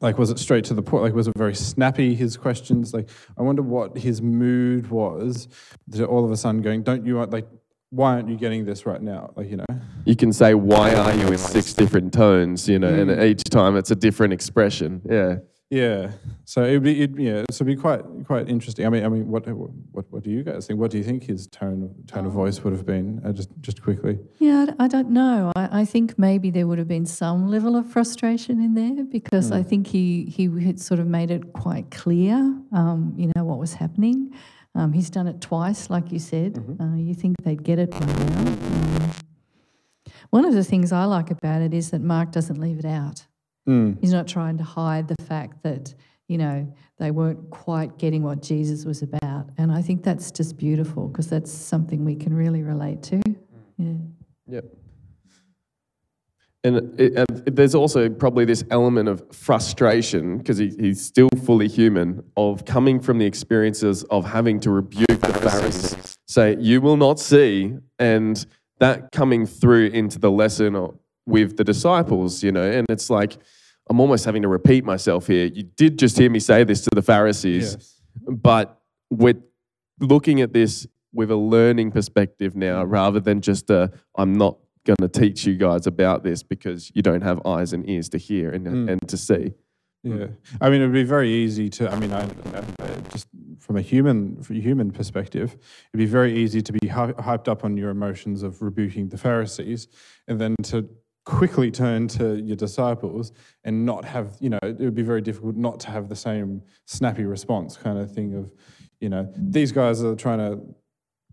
like 0.00 0.16
was 0.16 0.30
it 0.30 0.38
straight 0.38 0.64
to 0.64 0.74
the 0.74 0.82
point? 0.82 1.04
Like 1.04 1.14
was 1.14 1.28
it 1.28 1.36
very 1.36 1.54
snappy? 1.54 2.14
His 2.14 2.38
questions 2.38 2.94
like 2.94 3.10
I 3.36 3.42
wonder 3.42 3.60
what 3.60 3.98
his 3.98 4.22
mood 4.22 4.90
was. 4.90 5.48
To 5.92 6.06
all 6.06 6.24
of 6.24 6.30
a 6.30 6.36
sudden 6.36 6.62
going, 6.62 6.82
don't 6.82 7.04
you 7.04 7.16
want 7.16 7.30
like 7.30 7.46
why 7.90 8.14
aren't 8.14 8.30
you 8.30 8.36
getting 8.36 8.64
this 8.64 8.86
right 8.86 9.00
now? 9.00 9.32
Like, 9.34 9.50
you 9.50 9.56
know. 9.56 9.64
You 10.04 10.14
can 10.14 10.32
say, 10.32 10.52
why 10.52 10.94
are 10.94 11.14
you 11.14 11.28
in 11.28 11.38
six 11.38 11.72
different 11.72 12.12
tones, 12.12 12.68
you 12.68 12.78
know, 12.78 12.92
mm. 12.92 13.12
and 13.12 13.22
each 13.22 13.44
time 13.44 13.78
it's 13.78 13.90
a 13.90 13.96
different 13.96 14.34
expression. 14.34 15.00
Yeah. 15.08 15.36
Yeah. 15.70 16.12
So 16.46 16.64
it'd 16.64 16.82
be, 16.82 17.02
it'd, 17.02 17.18
yeah, 17.18 17.44
so 17.50 17.62
it'd 17.62 17.66
be 17.66 17.76
quite, 17.76 18.00
quite 18.24 18.48
interesting. 18.48 18.86
I 18.86 18.88
mean, 18.88 19.04
I 19.04 19.08
mean, 19.08 19.28
what, 19.28 19.46
what, 19.46 20.10
what 20.10 20.22
do 20.22 20.30
you 20.30 20.42
guys 20.42 20.66
think? 20.66 20.80
What 20.80 20.90
do 20.90 20.96
you 20.96 21.04
think 21.04 21.24
his 21.24 21.46
tone, 21.46 21.94
tone 22.06 22.24
of 22.24 22.32
voice 22.32 22.64
would 22.64 22.72
have 22.72 22.86
been? 22.86 23.20
Uh, 23.22 23.32
just, 23.32 23.50
just 23.60 23.82
quickly. 23.82 24.18
Yeah, 24.38 24.72
I 24.78 24.88
don't 24.88 25.10
know. 25.10 25.52
I, 25.56 25.80
I 25.80 25.84
think 25.84 26.18
maybe 26.18 26.50
there 26.50 26.66
would 26.66 26.78
have 26.78 26.88
been 26.88 27.04
some 27.04 27.48
level 27.48 27.76
of 27.76 27.86
frustration 27.86 28.62
in 28.62 28.74
there 28.74 29.04
because 29.04 29.50
mm. 29.50 29.56
I 29.56 29.62
think 29.62 29.88
he, 29.88 30.24
he 30.24 30.44
had 30.64 30.80
sort 30.80 31.00
of 31.00 31.06
made 31.06 31.30
it 31.30 31.52
quite 31.52 31.90
clear, 31.90 32.34
um, 32.72 33.12
you 33.18 33.30
know, 33.36 33.44
what 33.44 33.58
was 33.58 33.74
happening. 33.74 34.34
Um, 34.74 34.92
he's 34.94 35.10
done 35.10 35.26
it 35.26 35.42
twice, 35.42 35.90
like 35.90 36.12
you 36.12 36.18
said. 36.18 36.54
Mm-hmm. 36.54 36.82
Uh, 36.82 36.96
you 36.96 37.12
think 37.12 37.36
they'd 37.42 37.62
get 37.62 37.78
it 37.78 37.90
by 37.90 37.98
now. 38.00 38.38
Um, 38.38 39.12
one 40.30 40.44
of 40.46 40.54
the 40.54 40.64
things 40.64 40.92
I 40.92 41.04
like 41.04 41.30
about 41.30 41.60
it 41.60 41.74
is 41.74 41.90
that 41.90 42.00
Mark 42.00 42.32
doesn't 42.32 42.58
leave 42.58 42.78
it 42.78 42.84
out. 42.84 43.26
Mm. 43.68 43.98
He's 44.00 44.12
not 44.12 44.26
trying 44.26 44.56
to 44.58 44.64
hide 44.64 45.08
the 45.08 45.22
fact 45.24 45.62
that, 45.62 45.94
you 46.26 46.38
know, 46.38 46.72
they 46.98 47.10
weren't 47.10 47.50
quite 47.50 47.98
getting 47.98 48.22
what 48.22 48.42
Jesus 48.42 48.84
was 48.84 49.02
about. 49.02 49.50
And 49.58 49.70
I 49.70 49.82
think 49.82 50.02
that's 50.02 50.30
just 50.30 50.56
beautiful 50.56 51.08
because 51.08 51.28
that's 51.28 51.52
something 51.52 52.04
we 52.04 52.16
can 52.16 52.34
really 52.34 52.62
relate 52.62 53.02
to. 53.04 53.20
Yeah. 53.76 53.92
Yep. 54.48 54.64
And, 56.64 57.00
it, 57.00 57.14
and 57.14 57.56
there's 57.56 57.74
also 57.74 58.08
probably 58.08 58.44
this 58.44 58.64
element 58.70 59.08
of 59.08 59.22
frustration 59.32 60.38
because 60.38 60.58
he, 60.58 60.74
he's 60.78 61.04
still 61.04 61.28
fully 61.44 61.68
human 61.68 62.24
of 62.36 62.64
coming 62.64 63.00
from 63.00 63.18
the 63.18 63.26
experiences 63.26 64.02
of 64.04 64.24
having 64.26 64.58
to 64.60 64.70
rebuke 64.70 65.20
the 65.20 65.32
Pharisees, 65.34 66.16
say, 66.26 66.56
You 66.58 66.80
will 66.80 66.96
not 66.96 67.20
see, 67.20 67.76
and 67.98 68.44
that 68.80 69.12
coming 69.12 69.46
through 69.46 69.88
into 69.88 70.18
the 70.18 70.30
lesson 70.30 70.98
with 71.26 71.56
the 71.56 71.64
disciples, 71.64 72.42
you 72.42 72.50
know, 72.50 72.68
and 72.68 72.86
it's 72.88 73.08
like, 73.08 73.36
I'm 73.88 74.00
almost 74.00 74.24
having 74.24 74.42
to 74.42 74.48
repeat 74.48 74.84
myself 74.84 75.26
here. 75.26 75.46
You 75.46 75.62
did 75.62 75.98
just 75.98 76.18
hear 76.18 76.30
me 76.30 76.40
say 76.40 76.64
this 76.64 76.82
to 76.82 76.90
the 76.94 77.02
Pharisees, 77.02 77.76
yes. 77.78 78.00
but 78.26 78.80
we're 79.10 79.40
looking 80.00 80.40
at 80.40 80.52
this 80.52 80.86
with 81.12 81.30
a 81.30 81.36
learning 81.36 81.90
perspective 81.90 82.54
now 82.54 82.84
rather 82.84 83.20
than 83.20 83.40
just 83.40 83.70
a, 83.70 83.90
I'm 84.16 84.34
not 84.34 84.58
going 84.84 84.96
to 85.00 85.08
teach 85.08 85.46
you 85.46 85.56
guys 85.56 85.86
about 85.86 86.22
this 86.22 86.42
because 86.42 86.92
you 86.94 87.02
don't 87.02 87.22
have 87.22 87.44
eyes 87.46 87.72
and 87.72 87.88
ears 87.88 88.08
to 88.10 88.18
hear 88.18 88.50
and, 88.50 88.66
mm. 88.66 88.90
and 88.90 89.08
to 89.08 89.16
see. 89.16 89.54
Yeah, 90.04 90.28
I 90.60 90.70
mean, 90.70 90.80
it'd 90.80 90.92
be 90.92 91.02
very 91.02 91.28
easy 91.28 91.68
to. 91.70 91.90
I 91.90 91.98
mean, 91.98 92.12
I, 92.12 92.28
just 93.10 93.26
from 93.58 93.76
a 93.76 93.80
human 93.80 94.40
from 94.42 94.56
a 94.56 94.60
human 94.60 94.92
perspective, 94.92 95.56
it'd 95.92 95.98
be 95.98 96.06
very 96.06 96.38
easy 96.38 96.62
to 96.62 96.72
be 96.72 96.88
hyped 96.88 97.48
up 97.48 97.64
on 97.64 97.76
your 97.76 97.90
emotions 97.90 98.44
of 98.44 98.62
rebuking 98.62 99.08
the 99.08 99.18
Pharisees, 99.18 99.88
and 100.28 100.40
then 100.40 100.54
to 100.62 100.88
quickly 101.28 101.70
turn 101.70 102.08
to 102.08 102.36
your 102.36 102.56
disciples 102.56 103.32
and 103.64 103.84
not 103.84 104.02
have, 104.02 104.34
you 104.40 104.48
know, 104.48 104.58
it 104.62 104.80
would 104.80 104.94
be 104.94 105.02
very 105.02 105.20
difficult 105.20 105.56
not 105.56 105.78
to 105.78 105.90
have 105.90 106.08
the 106.08 106.16
same 106.16 106.62
snappy 106.86 107.24
response 107.24 107.76
kind 107.76 107.98
of 107.98 108.10
thing 108.10 108.34
of, 108.34 108.50
you 108.98 109.10
know, 109.10 109.30
these 109.36 109.70
guys 109.70 110.02
are 110.02 110.16
trying 110.16 110.38
to 110.38 110.58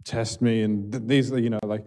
test 0.04 0.42
me 0.42 0.64
and 0.64 0.92
these, 1.08 1.32
you 1.32 1.50
know, 1.50 1.62
like 1.64 1.86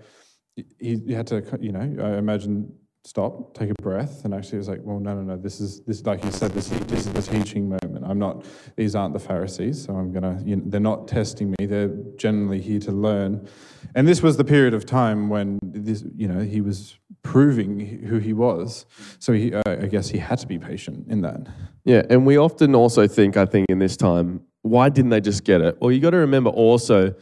he, 0.56 0.98
he 1.06 1.12
had 1.12 1.26
to, 1.26 1.44
you 1.60 1.70
know, 1.70 2.02
I 2.02 2.16
imagine 2.16 2.72
stop, 3.04 3.52
take 3.52 3.70
a 3.70 3.82
breath, 3.82 4.24
and 4.24 4.32
actually 4.34 4.56
it 4.56 4.60
was 4.60 4.68
like, 4.70 4.80
well, 4.82 5.00
no, 5.00 5.14
no, 5.14 5.20
no, 5.20 5.36
this 5.36 5.60
is 5.60 5.82
this, 5.82 6.02
like 6.06 6.24
you 6.24 6.30
said, 6.30 6.52
this, 6.52 6.68
this 6.68 7.06
is 7.06 7.12
the 7.12 7.20
teaching 7.20 7.68
moment. 7.68 7.87
I'm 8.08 8.18
not; 8.18 8.44
these 8.76 8.94
aren't 8.94 9.12
the 9.12 9.20
Pharisees, 9.20 9.84
so 9.84 9.94
I'm 9.94 10.12
gonna. 10.12 10.40
You 10.44 10.56
know, 10.56 10.62
they're 10.66 10.80
not 10.80 11.08
testing 11.08 11.54
me. 11.58 11.66
They're 11.66 11.92
generally 12.16 12.60
here 12.60 12.80
to 12.80 12.92
learn. 12.92 13.48
And 13.94 14.06
this 14.06 14.22
was 14.22 14.36
the 14.36 14.44
period 14.44 14.74
of 14.74 14.84
time 14.86 15.28
when 15.28 15.58
this, 15.62 16.04
you 16.16 16.28
know, 16.28 16.40
he 16.40 16.60
was 16.60 16.98
proving 17.22 18.04
who 18.04 18.18
he 18.18 18.32
was. 18.32 18.86
So 19.18 19.32
he, 19.32 19.54
uh, 19.54 19.62
I 19.66 19.86
guess 19.86 20.08
he 20.08 20.18
had 20.18 20.38
to 20.40 20.46
be 20.46 20.58
patient 20.58 21.06
in 21.08 21.22
that. 21.22 21.46
Yeah, 21.84 22.02
and 22.10 22.26
we 22.26 22.36
often 22.36 22.74
also 22.74 23.06
think, 23.06 23.36
I 23.36 23.44
think, 23.44 23.66
in 23.68 23.78
this 23.78 23.96
time, 23.96 24.42
why 24.62 24.88
didn't 24.88 25.10
they 25.10 25.20
just 25.20 25.44
get 25.44 25.60
it? 25.60 25.78
Well, 25.80 25.90
you 25.90 26.00
got 26.00 26.10
to 26.10 26.18
remember 26.18 26.50
also, 26.50 27.14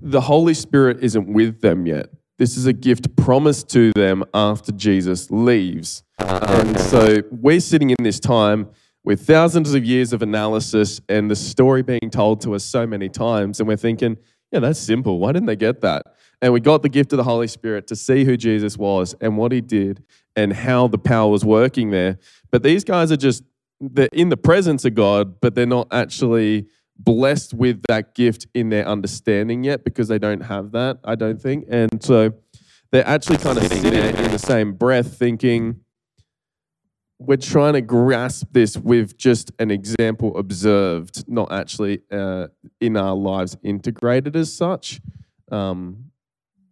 the 0.00 0.20
Holy 0.20 0.54
Spirit 0.54 1.02
isn't 1.02 1.32
with 1.32 1.60
them 1.60 1.86
yet. 1.86 2.08
This 2.38 2.56
is 2.56 2.66
a 2.66 2.72
gift 2.72 3.16
promised 3.16 3.68
to 3.70 3.92
them 3.94 4.24
after 4.32 4.72
Jesus 4.72 5.30
leaves. 5.30 6.04
And 6.18 6.78
so 6.78 7.22
we're 7.30 7.60
sitting 7.60 7.90
in 7.90 7.96
this 8.02 8.20
time 8.20 8.70
with 9.04 9.26
thousands 9.26 9.74
of 9.74 9.84
years 9.84 10.12
of 10.12 10.22
analysis 10.22 11.00
and 11.08 11.30
the 11.30 11.36
story 11.36 11.82
being 11.82 12.10
told 12.10 12.40
to 12.42 12.54
us 12.54 12.64
so 12.64 12.86
many 12.86 13.08
times. 13.08 13.60
And 13.60 13.68
we're 13.68 13.76
thinking, 13.76 14.18
yeah, 14.52 14.60
that's 14.60 14.80
simple. 14.80 15.18
Why 15.18 15.32
didn't 15.32 15.46
they 15.46 15.56
get 15.56 15.80
that? 15.82 16.06
And 16.40 16.52
we 16.52 16.60
got 16.60 16.82
the 16.82 16.88
gift 16.88 17.12
of 17.12 17.16
the 17.16 17.24
Holy 17.24 17.48
Spirit 17.48 17.86
to 17.88 17.96
see 17.96 18.24
who 18.24 18.36
Jesus 18.36 18.76
was 18.76 19.14
and 19.20 19.36
what 19.36 19.52
he 19.52 19.60
did 19.60 20.04
and 20.36 20.52
how 20.52 20.88
the 20.88 20.98
power 20.98 21.30
was 21.30 21.44
working 21.44 21.90
there. 21.90 22.18
But 22.50 22.62
these 22.62 22.84
guys 22.84 23.10
are 23.10 23.16
just, 23.16 23.42
they're 23.80 24.08
in 24.12 24.28
the 24.28 24.36
presence 24.36 24.84
of 24.84 24.94
God, 24.94 25.40
but 25.40 25.54
they're 25.54 25.66
not 25.66 25.88
actually 25.90 26.66
blessed 26.98 27.54
with 27.54 27.82
that 27.88 28.14
gift 28.14 28.46
in 28.54 28.70
their 28.70 28.86
understanding 28.86 29.64
yet 29.64 29.84
because 29.84 30.08
they 30.08 30.18
don't 30.18 30.42
have 30.42 30.72
that, 30.72 30.98
I 31.04 31.14
don't 31.14 31.40
think. 31.40 31.64
And 31.68 32.02
so 32.02 32.32
they're 32.90 33.06
actually 33.06 33.38
kind 33.38 33.58
of 33.58 33.64
sitting 33.64 33.92
in 33.92 34.30
the 34.30 34.38
same 34.38 34.72
breath 34.72 35.16
thinking, 35.16 35.80
we're 37.18 37.36
trying 37.36 37.72
to 37.72 37.80
grasp 37.80 38.46
this 38.52 38.76
with 38.76 39.16
just 39.16 39.50
an 39.58 39.70
example 39.70 40.36
observed, 40.38 41.28
not 41.28 41.50
actually 41.50 42.00
uh, 42.12 42.46
in 42.80 42.96
our 42.96 43.14
lives 43.14 43.56
integrated 43.62 44.36
as 44.36 44.52
such. 44.52 45.00
Um, 45.50 46.10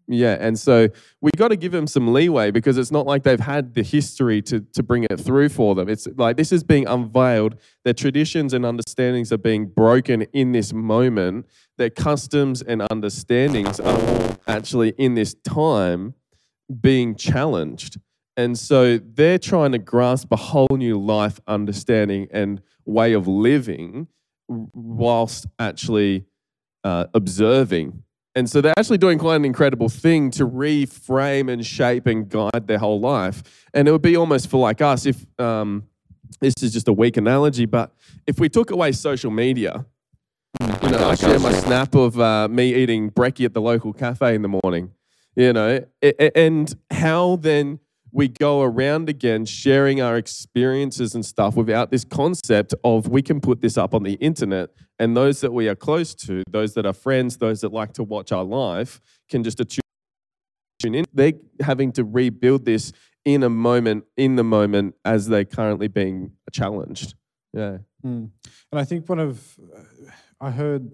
yeah, 0.09 0.37
and 0.39 0.57
so 0.57 0.89
we 1.21 1.33
got 1.37 1.49
to 1.49 1.57
give 1.57 1.73
them 1.73 1.89
some 1.89 2.13
leeway 2.13 2.53
because 2.53 2.79
it's 2.79 2.93
not 2.93 3.07
like 3.07 3.25
they've 3.25 3.41
had 3.41 3.75
the 3.75 3.83
history 3.83 4.41
to, 4.43 4.61
to 4.61 4.83
bring 4.85 5.03
it 5.03 5.19
through 5.19 5.49
for 5.49 5.75
them. 5.75 5.89
It's 5.89 6.07
like 6.17 6.37
this 6.37 6.53
is 6.53 6.63
being 6.63 6.87
unveiled. 6.87 7.57
Their 7.85 7.95
traditions 7.95 8.53
and 8.53 8.65
understandings 8.65 9.33
are 9.33 9.39
being 9.39 9.67
broken 9.67 10.23
in 10.33 10.53
this 10.53 10.73
moment. 10.73 11.47
Their 11.77 11.91
customs 11.91 12.63
and 12.63 12.83
understandings 12.89 13.81
are 13.81 14.39
actually 14.47 14.91
in 14.91 15.15
this 15.15 15.35
time 15.35 16.15
being 16.81 17.17
challenged. 17.17 17.99
And 18.37 18.59
so 18.59 18.99
they're 18.99 19.39
trying 19.39 19.73
to 19.73 19.79
grasp 19.79 20.31
a 20.31 20.37
whole 20.37 20.69
new 20.71 21.01
life 21.01 21.41
understanding 21.47 22.29
and 22.31 22.61
way 22.85 23.13
of 23.13 23.27
living 23.27 24.09
whilst 24.49 25.47
actually 25.59 26.27
uh, 26.85 27.07
observing 27.15 28.05
and 28.37 28.51
so 28.51 28.61
they're 28.61 28.75
actually 28.79 28.99
doing 28.99 29.19
quite 29.19 29.37
an 29.37 29.47
incredible 29.47 29.89
thing 29.89 30.31
to 30.33 30.47
reframe 30.47 31.51
and 31.51 31.65
shape 31.65 32.07
and 32.07 32.29
guide 32.29 32.67
their 32.67 32.79
whole 32.79 33.01
life. 33.01 33.43
And 33.73 33.89
it 33.89 33.93
would 33.93 34.03
be 34.03 34.15
almost 34.15 34.51
for 34.51 34.61
like 34.61 34.83
us 34.83 35.07
if 35.07 35.25
um, 35.41 35.85
this 36.41 36.53
is 36.61 36.75
just 36.75 36.87
a 36.87 36.93
weak 36.93 37.17
analogy, 37.17 37.65
but 37.65 37.95
if 38.27 38.39
we 38.39 38.51
took 38.51 38.71
away 38.71 38.93
social 38.93 39.31
media, 39.31 39.87
you 40.61 40.91
know, 40.91 41.09
I 41.09 41.15
share 41.15 41.39
my 41.39 41.53
snap 41.53 41.95
of 41.95 42.21
uh, 42.21 42.47
me 42.49 42.75
eating 42.75 43.11
brekkie 43.11 43.47
at 43.47 43.55
the 43.55 43.63
local 43.63 43.95
cafe 43.95 44.35
in 44.35 44.43
the 44.43 44.61
morning, 44.63 44.91
you 45.35 45.55
know, 45.55 45.87
and 46.35 46.75
how 46.91 47.37
then 47.37 47.79
we 48.17 48.29
go 48.29 48.63
around 48.63 49.11
again 49.11 49.45
sharing 49.45 50.01
our 50.01 50.17
experiences 50.17 51.15
and 51.15 51.23
stuff 51.23 51.55
without 51.55 51.91
this 51.91 52.03
concept 52.03 52.75
of 52.83 53.09
we 53.09 53.21
can 53.21 53.43
put 53.43 53.61
this 53.61 53.77
up 53.77 53.93
on 53.93 54.05
the 54.05 54.15
internet 54.15 54.71
and 54.99 55.15
those 55.15 55.43
that 55.43 55.53
we 55.53 55.69
are 55.69 55.75
close 55.75 56.15
to, 56.15 56.43
those 56.51 56.73
that 56.73 56.87
are 56.87 56.95
friends, 56.95 57.37
those 57.37 57.61
that 57.61 57.75
like 57.75 57.93
to 57.93 58.03
watch 58.03 58.33
our 58.33 58.43
life 58.43 59.03
can 59.29 59.45
just 59.45 59.59
tune 59.59 60.95
in. 60.95 61.05
They're 61.13 61.35
having 61.61 61.93
to 61.93 62.05
rebuild 62.05 62.65
this 62.65 62.91
in 63.27 63.43
a 63.43 63.51
moment, 63.51 64.05
in 64.17 64.37
the 64.37 64.45
moment, 64.45 64.95
as 65.05 65.29
they're 65.29 65.45
currently 65.45 65.89
being 65.89 66.31
challenged. 66.51 67.15
Yeah. 67.53 67.79
Mm. 68.03 68.31
And 68.73 68.81
I 68.81 68.85
think 68.85 69.11
one 69.11 69.19
of, 69.19 69.59
I 70.41 70.53
heard, 70.53 70.91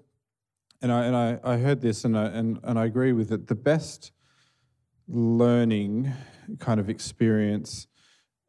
and 0.80 0.90
I, 0.90 1.04
and 1.04 1.14
I, 1.14 1.38
I 1.44 1.58
heard 1.58 1.82
this 1.82 2.04
and 2.04 2.18
I, 2.18 2.24
and, 2.24 2.58
and 2.64 2.76
I 2.80 2.84
agree 2.84 3.12
with 3.12 3.30
it. 3.30 3.46
The 3.46 3.54
best 3.54 4.10
learning 5.06 6.12
kind 6.58 6.80
of 6.80 6.88
experience. 6.88 7.86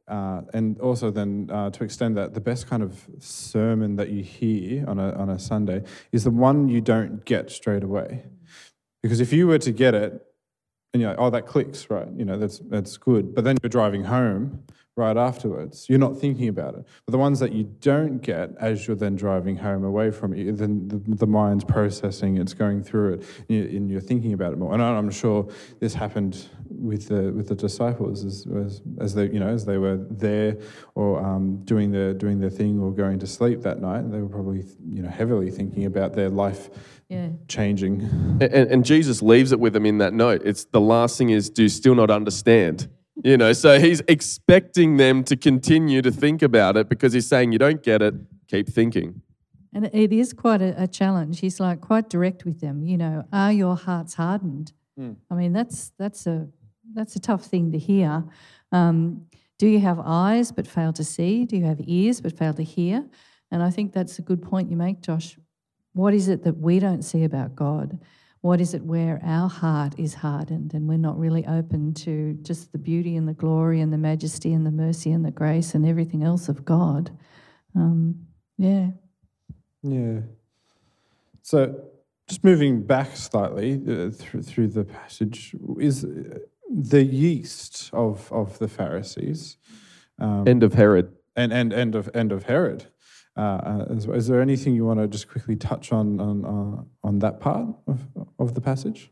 Uh, 0.08 0.42
and 0.54 0.80
also, 0.80 1.12
then 1.12 1.50
uh, 1.52 1.70
to 1.70 1.84
extend 1.84 2.18
that, 2.18 2.34
the 2.34 2.42
best 2.42 2.68
kind 2.68 2.84
of 2.84 3.08
sermon 3.20 3.96
that 3.96 4.10
you 4.10 4.22
hear 4.22 4.88
on 4.88 5.00
a, 5.00 5.14
on 5.14 5.30
a 5.30 5.40
Sunday 5.40 5.84
is 6.12 6.26
the 6.26 6.32
one 6.32 6.68
you 6.68 6.82
don't 6.82 7.24
get 7.26 7.50
straight 7.50 7.84
away. 7.84 8.24
Because 9.02 9.20
if 9.20 9.32
you 9.32 9.48
were 9.48 9.60
to 9.60 9.72
get 9.72 9.94
it, 9.94 10.22
and 10.94 11.02
you're 11.02 11.12
like, 11.12 11.20
oh, 11.20 11.30
that 11.32 11.48
clicks, 11.48 11.90
right? 11.90 12.08
You 12.16 12.26
know, 12.26 12.38
that's, 12.38 12.60
that's 12.60 12.98
good. 12.98 13.34
But 13.34 13.44
then 13.44 13.58
you're 13.64 13.70
driving 13.70 14.04
home 14.04 14.64
right 14.96 15.18
afterwards. 15.18 15.88
You're 15.90 16.00
not 16.00 16.18
thinking 16.18 16.48
about 16.48 16.76
it. 16.76 16.86
But 17.06 17.12
the 17.12 17.18
ones 17.18 17.40
that 17.40 17.52
you 17.52 17.64
don't 17.64 18.20
get 18.20 18.52
as 18.60 18.88
you're 18.88 18.96
then 18.96 19.16
driving 19.16 19.58
home 19.58 19.84
away 19.84 20.12
from 20.12 20.34
it, 20.34 20.58
then 20.58 20.88
the, 20.88 21.02
the 21.16 21.26
mind's 21.26 21.64
processing, 21.64 22.38
it's 22.38 22.54
going 22.54 22.84
through 22.84 23.14
it, 23.14 23.26
and 23.50 23.90
you're 23.90 24.02
thinking 24.02 24.34
about 24.34 24.54
it 24.54 24.60
more. 24.60 24.74
And 24.74 24.84
I'm 24.84 25.10
sure 25.10 25.50
this 25.80 25.94
happened 25.94 26.48
with 26.70 27.08
the 27.08 27.32
with 27.32 27.48
the 27.48 27.56
disciples 27.56 28.26
as, 28.26 28.48
as, 28.66 28.82
as 29.00 29.16
they 29.16 29.26
you 29.26 29.40
know 29.40 29.48
as 29.48 29.66
they 29.66 29.78
were 29.78 29.98
there 30.10 30.58
or 30.96 31.24
um, 31.24 31.64
doing 31.66 31.92
their 31.92 32.14
doing 32.14 32.40
their 32.40 32.50
thing 32.50 32.80
or 32.80 32.92
going 32.92 33.20
to 33.20 33.28
sleep 33.28 33.62
that 33.62 33.82
night. 33.82 34.12
They 34.12 34.22
were 34.22 34.30
probably 34.30 34.64
you 34.92 35.02
know 35.02 35.10
heavily 35.10 35.50
thinking 35.50 35.86
about 35.86 36.14
their 36.14 36.30
life 36.30 36.70
yeah. 37.10 37.30
changing. 37.48 38.02
And, 38.42 38.54
and 38.54 38.86
Jesus 38.86 39.22
leaves 39.22 39.52
it 39.52 39.60
with 39.60 39.74
them 39.74 39.86
in 39.86 40.00
that 40.00 40.14
note. 40.14 40.42
It's 40.44 40.66
the 40.66 40.82
last 40.82 41.18
thing 41.18 41.30
is, 41.30 41.50
do 41.50 41.64
you 41.64 41.70
still 41.70 41.96
not 41.96 42.10
understand? 42.10 42.90
You 43.22 43.38
know, 43.38 43.54
so 43.54 43.80
he's 43.80 44.02
expecting 44.08 44.98
them 44.98 45.24
to 45.26 45.36
continue 45.36 46.02
to 46.02 46.12
think 46.12 46.42
about 46.42 46.78
it 46.78 46.90
because 46.90 47.14
he's 47.14 47.28
saying, 47.28 47.52
you 47.52 47.60
don't 47.60 47.84
get 47.84 48.02
it, 48.02 48.16
keep 48.48 48.68
thinking. 48.68 49.22
And 49.72 49.86
it 49.86 50.12
is 50.12 50.34
quite 50.34 50.62
a, 50.62 50.84
a 50.84 50.88
challenge. 50.88 51.40
He's 51.40 51.60
like 51.60 51.82
quite 51.82 52.10
direct 52.10 52.46
with 52.46 52.60
them. 52.60 52.84
You 52.84 52.98
know, 52.98 53.26
are 53.32 53.52
your 53.52 53.76
hearts 53.76 54.16
hardened? 54.16 54.74
Mm. 55.00 55.18
I 55.30 55.36
mean, 55.36 55.54
that's 55.54 55.92
that's 55.98 56.28
a 56.28 56.48
that's 56.94 57.16
a 57.16 57.20
tough 57.20 57.46
thing 57.46 57.72
to 57.72 57.78
hear. 57.78 58.24
Um, 58.72 59.26
do 59.58 59.68
you 59.68 59.80
have 59.80 60.00
eyes 60.00 60.52
but 60.52 60.68
fail 60.68 60.94
to 60.94 61.04
see? 61.04 61.46
Do 61.46 61.58
you 61.58 61.66
have 61.66 61.80
ears 61.86 62.22
but 62.22 62.38
fail 62.38 62.54
to 62.54 62.64
hear? 62.64 63.06
And 63.52 63.64
I 63.64 63.70
think 63.70 63.94
that's 63.94 64.20
a 64.20 64.22
good 64.22 64.42
point 64.42 64.70
you 64.70 64.78
make, 64.78 65.02
Josh. 65.02 65.38
What 65.94 66.14
is 66.14 66.28
it 66.28 66.44
that 66.44 66.58
we 66.58 66.80
don't 66.80 67.04
see 67.04 67.24
about 67.24 67.56
God? 67.56 68.00
What 68.44 68.60
is 68.60 68.74
it 68.74 68.84
where 68.84 69.22
our 69.24 69.48
heart 69.48 69.96
is 69.98 70.16
hardened 70.16 70.74
and 70.74 70.86
we're 70.86 70.98
not 70.98 71.18
really 71.18 71.46
open 71.48 71.94
to 71.94 72.38
just 72.42 72.74
the 72.74 72.78
beauty 72.78 73.16
and 73.16 73.26
the 73.26 73.34
glory 73.34 73.80
and 73.80 73.94
the 73.94 73.98
majesty 73.98 74.52
and 74.52 74.66
the 74.66 74.72
mercy 74.72 75.14
and 75.14 75.24
the 75.24 75.32
grace 75.32 75.74
and 75.74 75.86
everything 75.86 76.24
else 76.26 76.50
of 76.50 76.66
God? 76.66 77.18
Um, 77.74 78.28
yeah. 78.58 78.88
Yeah. 79.82 80.20
So, 81.42 81.86
just 82.28 82.44
moving 82.44 82.84
back 82.84 83.16
slightly 83.16 83.76
uh, 83.76 84.10
through, 84.10 84.42
through 84.42 84.68
the 84.68 84.84
passage, 84.84 85.56
is 85.80 86.04
uh, 86.04 86.40
the 86.70 87.06
yeast 87.06 87.92
of, 87.94 88.30
of 88.30 88.60
the 88.60 88.68
Pharisees. 88.68 89.56
Um, 90.20 90.46
end 90.46 90.64
of 90.64 90.74
Herod. 90.74 91.14
And, 91.34 91.54
and 91.54 91.72
end 91.72 91.96
of 91.96 92.10
end 92.14 92.34
of 92.34 92.44
Herod. 92.44 92.88
Uh, 93.36 93.40
uh, 93.40 93.86
is, 93.90 94.06
is, 94.06 94.28
there 94.28 94.42
anything 94.42 94.76
you 94.76 94.86
want 94.86 95.00
to 95.00 95.08
just 95.08 95.28
quickly 95.28 95.56
touch 95.56 95.92
on 95.92 96.20
on, 96.20 96.46
uh, 96.46 97.08
on 97.08 97.20
that 97.20 97.40
part 97.40 97.68
of, 97.88 98.02
of 98.38 98.54
the 98.54 98.62
passage? 98.62 99.10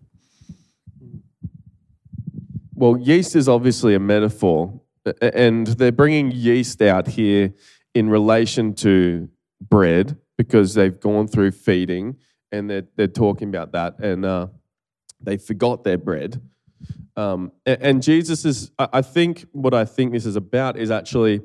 Well, 2.75 2.97
yeast 2.97 3.35
is 3.35 3.49
obviously 3.49 3.95
a 3.95 3.99
metaphor, 3.99 4.79
and 5.21 5.67
they're 5.67 5.91
bringing 5.91 6.31
yeast 6.31 6.81
out 6.81 7.07
here 7.07 7.53
in 7.95 8.09
relation 8.09 8.73
to 8.75 9.29
bread 9.59 10.17
because 10.37 10.73
they've 10.73 10.99
gone 10.99 11.27
through 11.27 11.51
feeding 11.51 12.17
and 12.51 12.69
they're, 12.69 12.87
they're 12.95 13.07
talking 13.07 13.49
about 13.49 13.71
that, 13.71 13.99
and 13.99 14.25
uh, 14.25 14.47
they 15.19 15.37
forgot 15.37 15.83
their 15.83 15.97
bread. 15.97 16.41
Um, 17.15 17.51
and, 17.65 17.81
and 17.81 18.03
Jesus 18.03 18.45
is, 18.45 18.71
I 18.77 19.01
think, 19.01 19.45
what 19.51 19.73
I 19.73 19.85
think 19.85 20.11
this 20.11 20.25
is 20.25 20.35
about 20.35 20.77
is 20.77 20.91
actually 20.91 21.41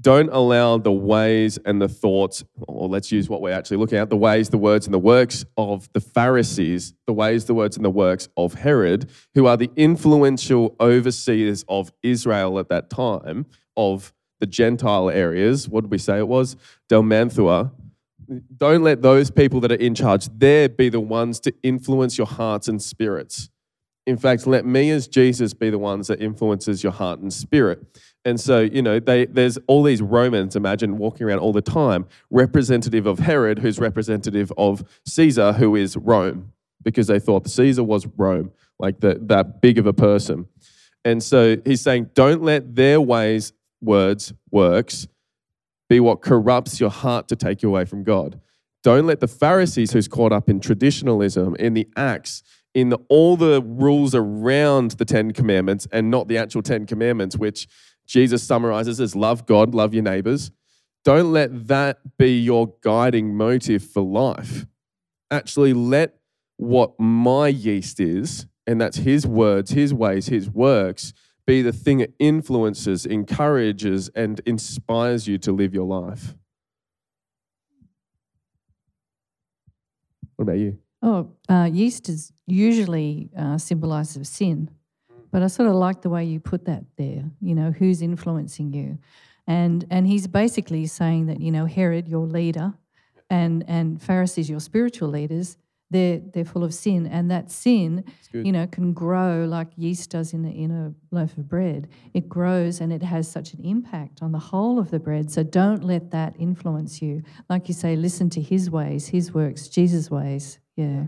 don't 0.00 0.30
allow 0.32 0.78
the 0.78 0.92
ways 0.92 1.58
and 1.64 1.80
the 1.80 1.88
thoughts, 1.88 2.44
or 2.56 2.88
let's 2.88 3.12
use 3.12 3.28
what 3.28 3.42
we're 3.42 3.52
actually 3.52 3.76
looking 3.76 3.98
at 3.98 4.08
the 4.08 4.16
ways, 4.16 4.48
the 4.48 4.58
words, 4.58 4.86
and 4.86 4.94
the 4.94 4.98
works 4.98 5.44
of 5.56 5.92
the 5.92 6.00
Pharisees, 6.00 6.94
the 7.06 7.12
ways, 7.12 7.44
the 7.44 7.54
words, 7.54 7.76
and 7.76 7.84
the 7.84 7.90
works 7.90 8.28
of 8.36 8.54
Herod, 8.54 9.10
who 9.34 9.46
are 9.46 9.56
the 9.56 9.70
influential 9.76 10.76
overseers 10.80 11.64
of 11.68 11.92
Israel 12.02 12.58
at 12.58 12.68
that 12.68 12.88
time, 12.88 13.46
of 13.76 14.12
the 14.38 14.46
Gentile 14.46 15.10
areas. 15.10 15.68
What 15.68 15.82
did 15.82 15.90
we 15.90 15.98
say 15.98 16.18
it 16.18 16.28
was? 16.28 16.56
Dalmanthua. 16.88 17.72
Don't 18.56 18.82
let 18.82 19.02
those 19.02 19.30
people 19.30 19.60
that 19.60 19.72
are 19.72 19.76
in 19.76 19.94
charge 19.94 20.28
there 20.38 20.68
be 20.68 20.88
the 20.88 21.00
ones 21.00 21.40
to 21.40 21.52
influence 21.62 22.16
your 22.16 22.28
hearts 22.28 22.68
and 22.68 22.80
spirits. 22.80 23.50
In 24.06 24.16
fact, 24.16 24.46
let 24.46 24.64
me 24.64 24.90
as 24.90 25.08
Jesus 25.08 25.52
be 25.52 25.68
the 25.68 25.78
ones 25.78 26.06
that 26.06 26.22
influences 26.22 26.82
your 26.82 26.92
heart 26.92 27.20
and 27.20 27.32
spirit. 27.32 28.00
And 28.24 28.38
so, 28.38 28.60
you 28.60 28.82
know, 28.82 29.00
they, 29.00 29.26
there's 29.26 29.58
all 29.66 29.82
these 29.82 30.02
Romans, 30.02 30.54
imagine, 30.54 30.98
walking 30.98 31.26
around 31.26 31.38
all 31.38 31.52
the 31.52 31.62
time, 31.62 32.06
representative 32.30 33.06
of 33.06 33.20
Herod, 33.20 33.60
who's 33.60 33.78
representative 33.78 34.52
of 34.58 34.84
Caesar, 35.06 35.54
who 35.54 35.74
is 35.74 35.96
Rome, 35.96 36.52
because 36.82 37.06
they 37.06 37.18
thought 37.18 37.48
Caesar 37.48 37.82
was 37.82 38.06
Rome, 38.18 38.52
like 38.78 39.00
the, 39.00 39.18
that 39.22 39.62
big 39.62 39.78
of 39.78 39.86
a 39.86 39.94
person. 39.94 40.46
And 41.04 41.22
so 41.22 41.56
he's 41.64 41.80
saying, 41.80 42.10
don't 42.14 42.42
let 42.42 42.76
their 42.76 43.00
ways, 43.00 43.54
words, 43.80 44.34
works 44.50 45.08
be 45.88 45.98
what 45.98 46.20
corrupts 46.20 46.78
your 46.78 46.90
heart 46.90 47.26
to 47.28 47.36
take 47.36 47.62
you 47.62 47.68
away 47.70 47.84
from 47.84 48.04
God. 48.04 48.38
Don't 48.82 49.06
let 49.06 49.20
the 49.20 49.28
Pharisees, 49.28 49.92
who's 49.92 50.08
caught 50.08 50.32
up 50.32 50.48
in 50.48 50.60
traditionalism, 50.60 51.54
in 51.56 51.74
the 51.74 51.88
acts, 51.96 52.42
in 52.74 52.90
the, 52.90 52.98
all 53.08 53.36
the 53.36 53.60
rules 53.62 54.14
around 54.14 54.92
the 54.92 55.04
Ten 55.04 55.32
Commandments 55.32 55.88
and 55.90 56.10
not 56.10 56.28
the 56.28 56.38
actual 56.38 56.62
Ten 56.62 56.86
Commandments, 56.86 57.36
which 57.36 57.66
Jesus 58.10 58.42
summarizes 58.42 59.00
as 59.00 59.14
love 59.14 59.46
God, 59.46 59.72
love 59.72 59.94
your 59.94 60.02
neighbors. 60.02 60.50
Don't 61.04 61.32
let 61.32 61.68
that 61.68 62.18
be 62.18 62.36
your 62.36 62.74
guiding 62.82 63.36
motive 63.36 63.84
for 63.84 64.02
life. 64.02 64.66
Actually, 65.30 65.72
let 65.72 66.16
what 66.56 66.98
my 66.98 67.46
yeast 67.46 68.00
is, 68.00 68.46
and 68.66 68.80
that's 68.80 68.96
his 68.96 69.28
words, 69.28 69.70
his 69.70 69.94
ways, 69.94 70.26
his 70.26 70.50
works, 70.50 71.12
be 71.46 71.62
the 71.62 71.72
thing 71.72 71.98
that 71.98 72.12
influences, 72.18 73.06
encourages, 73.06 74.08
and 74.08 74.40
inspires 74.44 75.28
you 75.28 75.38
to 75.38 75.52
live 75.52 75.72
your 75.72 75.86
life. 75.86 76.34
What 80.34 80.42
about 80.42 80.58
you? 80.58 80.78
Oh, 81.00 81.30
uh, 81.48 81.70
yeast 81.72 82.08
is 82.08 82.32
usually 82.46 83.30
uh, 83.38 83.56
symbolized 83.56 84.16
of 84.16 84.26
sin, 84.26 84.68
but 85.30 85.42
I 85.42 85.46
sort 85.46 85.68
of 85.68 85.74
like 85.74 86.02
the 86.02 86.10
way 86.10 86.24
you 86.24 86.40
put 86.40 86.64
that 86.66 86.84
there. 86.96 87.24
You 87.40 87.54
know, 87.54 87.70
who's 87.70 88.02
influencing 88.02 88.72
you, 88.72 88.98
and 89.46 89.86
and 89.90 90.06
he's 90.06 90.26
basically 90.26 90.86
saying 90.86 91.26
that 91.26 91.40
you 91.40 91.50
know 91.50 91.66
Herod, 91.66 92.08
your 92.08 92.26
leader, 92.26 92.74
and 93.28 93.64
and 93.68 94.02
Pharisees, 94.02 94.50
your 94.50 94.60
spiritual 94.60 95.08
leaders, 95.08 95.56
they're 95.90 96.20
they're 96.32 96.44
full 96.44 96.64
of 96.64 96.72
sin, 96.72 97.06
and 97.06 97.30
that 97.30 97.50
sin, 97.50 98.04
you 98.32 98.52
know, 98.52 98.66
can 98.66 98.92
grow 98.92 99.44
like 99.44 99.68
yeast 99.76 100.10
does 100.10 100.32
in 100.32 100.44
a, 100.44 100.50
in 100.50 100.70
a 100.70 100.94
loaf 101.14 101.36
of 101.36 101.48
bread. 101.48 101.88
It 102.14 102.28
grows 102.28 102.80
and 102.80 102.92
it 102.92 103.02
has 103.02 103.30
such 103.30 103.54
an 103.54 103.64
impact 103.64 104.22
on 104.22 104.32
the 104.32 104.38
whole 104.38 104.78
of 104.78 104.90
the 104.90 105.00
bread. 105.00 105.30
So 105.30 105.42
don't 105.42 105.82
let 105.82 106.12
that 106.12 106.34
influence 106.38 107.02
you. 107.02 107.22
Like 107.48 107.68
you 107.68 107.74
say, 107.74 107.96
listen 107.96 108.30
to 108.30 108.40
His 108.40 108.70
ways, 108.70 109.08
His 109.08 109.34
works, 109.34 109.68
Jesus' 109.68 110.10
ways. 110.10 110.58
Yeah. 110.76 111.06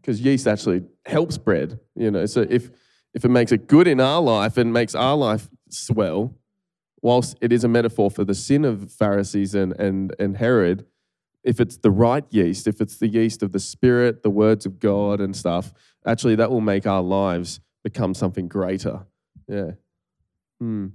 Because 0.00 0.20
yeast 0.20 0.46
actually 0.46 0.82
helps 1.06 1.38
bread, 1.38 1.78
you 1.94 2.10
know. 2.10 2.26
So 2.26 2.44
if 2.50 2.70
if 3.14 3.24
it 3.24 3.30
makes 3.30 3.52
it 3.52 3.66
good 3.66 3.86
in 3.86 4.00
our 4.00 4.20
life 4.20 4.56
and 4.56 4.72
makes 4.72 4.94
our 4.94 5.16
life 5.16 5.48
swell, 5.70 6.34
whilst 7.00 7.36
it 7.40 7.52
is 7.52 7.64
a 7.64 7.68
metaphor 7.68 8.10
for 8.10 8.24
the 8.24 8.34
sin 8.34 8.64
of 8.64 8.92
Pharisees 8.92 9.54
and 9.54 9.72
and 9.80 10.14
and 10.18 10.36
Herod 10.36 10.86
if 11.44 11.60
it's 11.60 11.76
the 11.76 11.90
right 11.90 12.24
yeast, 12.30 12.66
if 12.66 12.80
it's 12.80 12.96
the 12.96 13.06
yeast 13.06 13.42
of 13.42 13.52
the 13.52 13.60
Spirit, 13.60 14.22
the 14.22 14.30
words 14.30 14.64
of 14.66 14.80
God 14.80 15.20
and 15.20 15.36
stuff, 15.36 15.72
actually 16.06 16.34
that 16.36 16.50
will 16.50 16.62
make 16.62 16.86
our 16.86 17.02
lives 17.02 17.60
become 17.84 18.14
something 18.14 18.48
greater. 18.48 19.04
Yeah. 19.46 19.72
Hmm. 20.58 20.88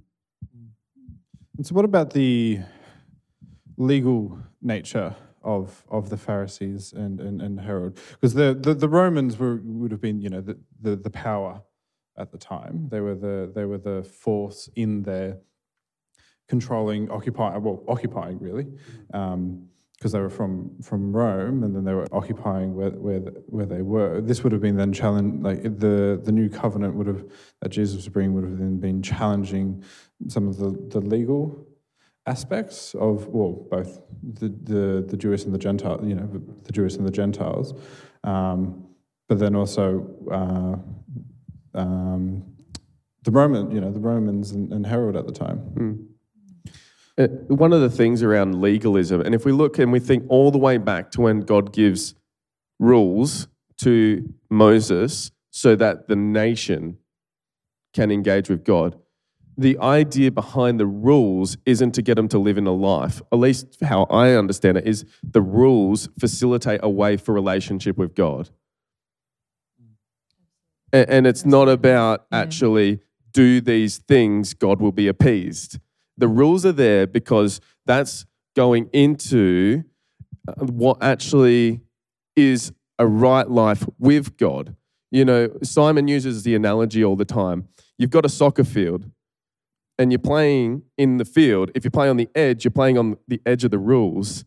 And 1.58 1.68
so, 1.68 1.76
what 1.76 1.86
about 1.86 2.14
the 2.14 2.60
legal 3.78 4.40
nature 4.62 5.16
of 5.44 5.86
of 5.90 6.10
the 6.10 6.18
Pharisees 6.18 6.94
and 6.94 7.20
and, 7.20 7.42
and 7.42 7.62
Herod? 7.62 7.98
Because 8.14 8.34
the, 8.34 8.58
the, 8.60 8.74
the 8.74 8.90
Romans 8.90 9.38
were 9.38 9.60
would 9.64 9.92
have 9.92 10.02
been 10.02 10.20
you 10.20 10.30
know 10.30 10.42
the, 10.42 10.58
the 10.82 10.96
the 10.96 11.10
power 11.12 11.62
at 12.20 12.32
the 12.32 12.38
time. 12.38 12.88
They 12.90 13.00
were 13.00 13.16
the 13.16 13.52
they 13.54 13.66
were 13.66 13.78
the 13.78 14.04
force 14.04 14.70
in 14.76 15.04
there 15.04 15.38
controlling, 16.48 17.10
occupying 17.12 17.64
well 17.64 17.84
occupying 17.88 18.40
really. 18.40 18.68
Um, 19.14 19.70
because 20.00 20.14
they 20.14 20.20
were 20.22 20.30
from 20.30 20.72
from 20.82 21.14
Rome, 21.14 21.64
and 21.64 21.76
then 21.76 21.84
they 21.84 21.94
were 21.94 22.08
occupying 22.14 22.74
where 22.74 22.92
where 22.92 23.20
where 23.48 23.66
they 23.66 23.82
were. 23.82 24.22
This 24.22 24.44
would 24.44 24.54
have 24.54 24.62
been 24.62 24.78
then 24.78 24.94
challenge 24.94 25.44
like 25.44 25.62
the 25.62 26.20
the 26.24 26.32
new 26.32 26.48
covenant 26.50 26.96
would 26.96 27.08
have 27.08 27.26
that 27.62 27.70
Jesus 27.70 27.98
was 27.98 28.08
bringing 28.08 28.34
would 28.34 28.46
have 28.46 28.58
then 28.58 28.78
been 28.78 29.02
challenging 29.04 29.84
some 30.28 30.48
of 30.48 30.58
the 30.58 30.70
the 30.88 31.02
legal 31.02 31.68
aspects 32.26 32.96
of 32.96 33.28
well 33.28 33.68
both 33.70 34.00
the 34.24 34.48
the, 34.64 35.06
the 35.06 35.18
Jewish 35.18 35.44
and 35.44 35.54
the 35.54 35.58
Gentile 35.60 36.00
you 36.02 36.16
know 36.16 36.30
the 36.64 36.72
Jewish 36.72 36.96
and 36.96 37.06
the 37.06 37.12
Gentiles, 37.12 37.74
um, 38.24 38.88
but 39.28 39.38
then 39.38 39.54
also. 39.54 40.08
Uh, 40.32 40.78
um, 41.74 42.44
the 43.24 43.32
Roman, 43.32 43.72
you 43.72 43.82
know, 43.82 43.92
the 43.92 44.00
Romans 44.00 44.52
and, 44.52 44.72
and 44.72 44.86
Herod 44.86 45.16
at 45.16 45.26
the 45.26 45.34
time. 45.34 46.08
Mm. 47.18 47.50
One 47.50 47.74
of 47.74 47.82
the 47.82 47.90
things 47.90 48.24
around 48.24 48.62
legalism, 48.62 49.20
and 49.22 49.36
if 49.36 49.44
we 49.44 49.52
look 49.52 49.78
and 49.78 49.92
we 49.92 50.00
think 50.00 50.24
all 50.30 50.52
the 50.52 50.58
way 50.58 50.78
back 50.78 51.12
to 51.12 51.22
when 51.22 51.42
God 51.42 51.74
gives 51.74 52.16
rules 52.80 53.48
to 53.80 54.34
Moses 54.50 55.32
so 55.52 55.76
that 55.76 56.08
the 56.08 56.16
nation 56.16 56.98
can 57.94 58.10
engage 58.10 58.50
with 58.50 58.64
God, 58.64 58.98
the 59.58 59.78
idea 59.80 60.32
behind 60.32 60.80
the 60.80 60.86
rules 60.86 61.58
isn't 61.66 61.92
to 61.92 62.02
get 62.02 62.16
them 62.16 62.30
to 62.30 62.40
live 62.40 62.58
in 62.58 62.66
a 62.66 62.72
life. 62.72 63.22
At 63.34 63.40
least 63.40 63.82
how 63.82 64.04
I 64.04 64.32
understand 64.32 64.78
it 64.78 64.88
is 64.88 65.04
the 65.22 65.42
rules 65.42 66.08
facilitate 66.18 66.80
a 66.82 66.90
way 66.90 67.18
for 67.18 67.34
relationship 67.34 67.98
with 67.98 68.16
God. 68.16 68.50
And, 70.92 71.28
it's 71.28 71.46
not 71.46 71.70
about 71.70 72.26
actually 72.32 73.00
do 73.32 73.62
these 73.62 74.00
things, 74.00 74.54
God 74.54 74.82
will 74.82 74.92
be 74.92 75.08
appeased 75.08 75.80
the 76.20 76.28
rules 76.28 76.66
are 76.66 76.74
there 76.74 77.08
because 77.08 77.62
that's 77.86 78.26
going 78.56 78.90
into 78.92 79.84
uh, 80.48 80.66
what 80.66 81.02
actually 81.02 81.80
is 82.36 82.72
a 83.00 83.08
right 83.08 83.50
life 83.50 83.88
with 83.98 84.38
God. 84.38 84.76
You 85.12 85.26
know, 85.26 85.50
Simon 85.64 86.08
uses 86.08 86.44
the 86.44 86.54
analogy 86.56 87.04
all 87.04 87.16
the 87.16 87.26
time. 87.26 87.68
You've 87.98 88.10
got 88.12 88.26
a 88.26 88.30
soccer 88.30 88.66
field 88.66 89.10
and 89.98 90.12
you're 90.12 90.20
playing 90.20 90.84
in 90.98 91.18
the 91.18 91.26
field. 91.26 91.72
If 91.74 91.86
you 91.86 91.90
play 91.90 92.10
on 92.10 92.18
the 92.18 92.30
edge, 92.36 92.66
you're 92.66 92.72
playing 92.72 92.98
on 92.98 93.18
the 93.28 93.42
edge 93.46 93.64
of 93.64 93.72
the 93.72 93.80
rules 93.80 94.44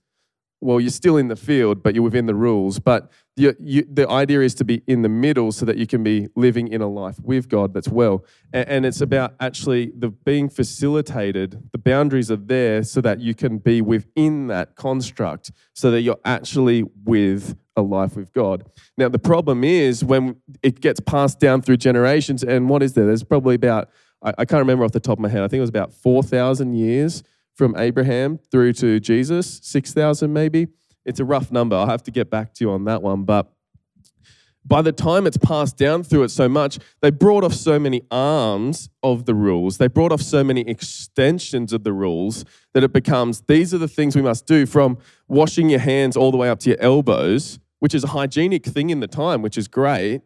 well, 0.62 0.80
you're 0.80 0.90
still 0.90 1.16
in 1.16 1.28
the 1.28 1.36
field, 1.36 1.82
but 1.82 1.94
you're 1.94 2.04
within 2.04 2.26
the 2.26 2.34
rules. 2.34 2.78
But 2.78 3.10
you, 3.36 3.54
you, 3.58 3.84
the 3.90 4.08
idea 4.08 4.40
is 4.42 4.54
to 4.56 4.64
be 4.64 4.82
in 4.86 5.02
the 5.02 5.08
middle 5.08 5.50
so 5.50 5.66
that 5.66 5.76
you 5.76 5.86
can 5.86 6.04
be 6.04 6.28
living 6.36 6.68
in 6.68 6.80
a 6.80 6.86
life 6.86 7.18
with 7.20 7.48
God 7.48 7.74
that's 7.74 7.88
well. 7.88 8.24
And, 8.52 8.68
and, 8.68 8.86
it's 8.86 9.00
about 9.00 9.34
actually 9.40 9.90
the 9.96 10.08
being 10.08 10.48
facilitated. 10.48 11.70
The 11.72 11.78
boundaries 11.78 12.30
are 12.30 12.36
there 12.36 12.84
so 12.84 13.00
that 13.00 13.20
you 13.20 13.34
can 13.34 13.58
be 13.58 13.80
within 13.80 14.46
that 14.48 14.76
construct, 14.76 15.50
so 15.72 15.90
that 15.90 16.02
you're 16.02 16.20
actually 16.24 16.84
with 17.04 17.56
a 17.76 17.82
life 17.82 18.14
with 18.16 18.32
God. 18.32 18.64
Now, 18.96 19.08
the 19.08 19.18
problem 19.18 19.64
is 19.64 20.04
when 20.04 20.36
it 20.62 20.80
gets 20.80 21.00
passed 21.00 21.40
down 21.40 21.62
through 21.62 21.78
generations, 21.78 22.44
and 22.44 22.68
what 22.68 22.82
is 22.82 22.92
there? 22.92 23.06
There's 23.06 23.24
probably 23.24 23.56
about 23.56 23.88
I, 24.22 24.32
I 24.38 24.44
can't 24.44 24.60
remember 24.60 24.84
off 24.84 24.92
the 24.92 25.00
top 25.00 25.18
of 25.18 25.22
my 25.22 25.28
head. 25.28 25.42
I 25.42 25.48
think 25.48 25.58
it 25.58 25.62
was 25.62 25.70
about 25.70 25.92
four 25.92 26.22
thousand 26.22 26.74
years 26.74 27.22
from 27.54 27.76
Abraham 27.76 28.38
through 28.50 28.72
to 28.74 29.00
Jesus, 29.00 29.60
6,000 29.62 30.32
maybe. 30.32 30.68
It's 31.04 31.20
a 31.20 31.24
rough 31.24 31.50
number. 31.50 31.76
I'll 31.76 31.86
have 31.86 32.02
to 32.04 32.10
get 32.10 32.30
back 32.30 32.54
to 32.54 32.64
you 32.64 32.70
on 32.70 32.84
that 32.84 33.02
one. 33.02 33.24
But 33.24 33.52
by 34.64 34.80
the 34.80 34.92
time 34.92 35.26
it's 35.26 35.36
passed 35.36 35.76
down 35.76 36.04
through 36.04 36.22
it 36.22 36.30
so 36.30 36.48
much, 36.48 36.78
they 37.00 37.10
brought 37.10 37.42
off 37.42 37.52
so 37.52 37.78
many 37.78 38.02
arms 38.10 38.88
of 39.02 39.24
the 39.24 39.34
rules. 39.34 39.78
They 39.78 39.88
brought 39.88 40.12
off 40.12 40.22
so 40.22 40.44
many 40.44 40.60
extensions 40.62 41.72
of 41.72 41.82
the 41.82 41.92
rules 41.92 42.44
that 42.72 42.84
it 42.84 42.92
becomes 42.92 43.42
these 43.42 43.74
are 43.74 43.78
the 43.78 43.88
things 43.88 44.14
we 44.14 44.22
must 44.22 44.46
do 44.46 44.66
from 44.66 44.98
washing 45.26 45.68
your 45.68 45.80
hands 45.80 46.16
all 46.16 46.30
the 46.30 46.36
way 46.36 46.48
up 46.48 46.60
to 46.60 46.70
your 46.70 46.80
elbows, 46.80 47.58
which 47.80 47.94
is 47.94 48.04
a 48.04 48.08
hygienic 48.08 48.64
thing 48.64 48.90
in 48.90 49.00
the 49.00 49.08
time, 49.08 49.42
which 49.42 49.58
is 49.58 49.66
great. 49.66 50.22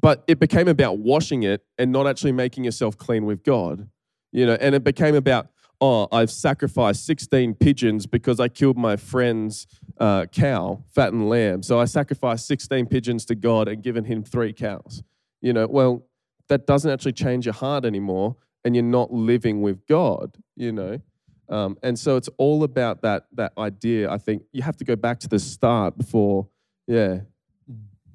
But 0.00 0.22
it 0.28 0.38
became 0.38 0.68
about 0.68 0.98
washing 0.98 1.42
it 1.42 1.64
and 1.76 1.90
not 1.90 2.06
actually 2.06 2.32
making 2.32 2.62
yourself 2.62 2.96
clean 2.96 3.26
with 3.26 3.42
God. 3.42 3.88
You 4.30 4.46
know, 4.46 4.56
and 4.60 4.76
it 4.76 4.84
became 4.84 5.16
about 5.16 5.48
oh, 5.80 6.08
I've 6.12 6.30
sacrificed 6.30 7.06
16 7.06 7.54
pigeons 7.54 8.06
because 8.06 8.38
I 8.38 8.48
killed 8.48 8.76
my 8.76 8.96
friend's 8.96 9.66
uh, 9.98 10.26
cow, 10.26 10.84
fattened 10.94 11.28
lamb. 11.28 11.62
So 11.62 11.80
I 11.80 11.86
sacrificed 11.86 12.46
16 12.46 12.86
pigeons 12.86 13.24
to 13.26 13.34
God 13.34 13.68
and 13.68 13.82
given 13.82 14.04
him 14.04 14.22
three 14.22 14.52
cows. 14.52 15.02
You 15.40 15.52
know, 15.52 15.66
well, 15.66 16.06
that 16.48 16.66
doesn't 16.66 16.90
actually 16.90 17.12
change 17.12 17.46
your 17.46 17.54
heart 17.54 17.84
anymore, 17.84 18.36
and 18.64 18.74
you're 18.74 18.84
not 18.84 19.12
living 19.12 19.62
with 19.62 19.86
God, 19.86 20.36
you 20.56 20.72
know. 20.72 21.00
Um, 21.48 21.78
and 21.82 21.98
so 21.98 22.16
it's 22.16 22.28
all 22.38 22.62
about 22.62 23.02
that 23.02 23.26
that 23.32 23.52
idea. 23.56 24.10
I 24.10 24.18
think 24.18 24.42
you 24.52 24.62
have 24.62 24.76
to 24.78 24.84
go 24.84 24.96
back 24.96 25.18
to 25.20 25.28
the 25.28 25.38
start 25.38 25.96
before, 25.96 26.48
yeah, 26.86 27.20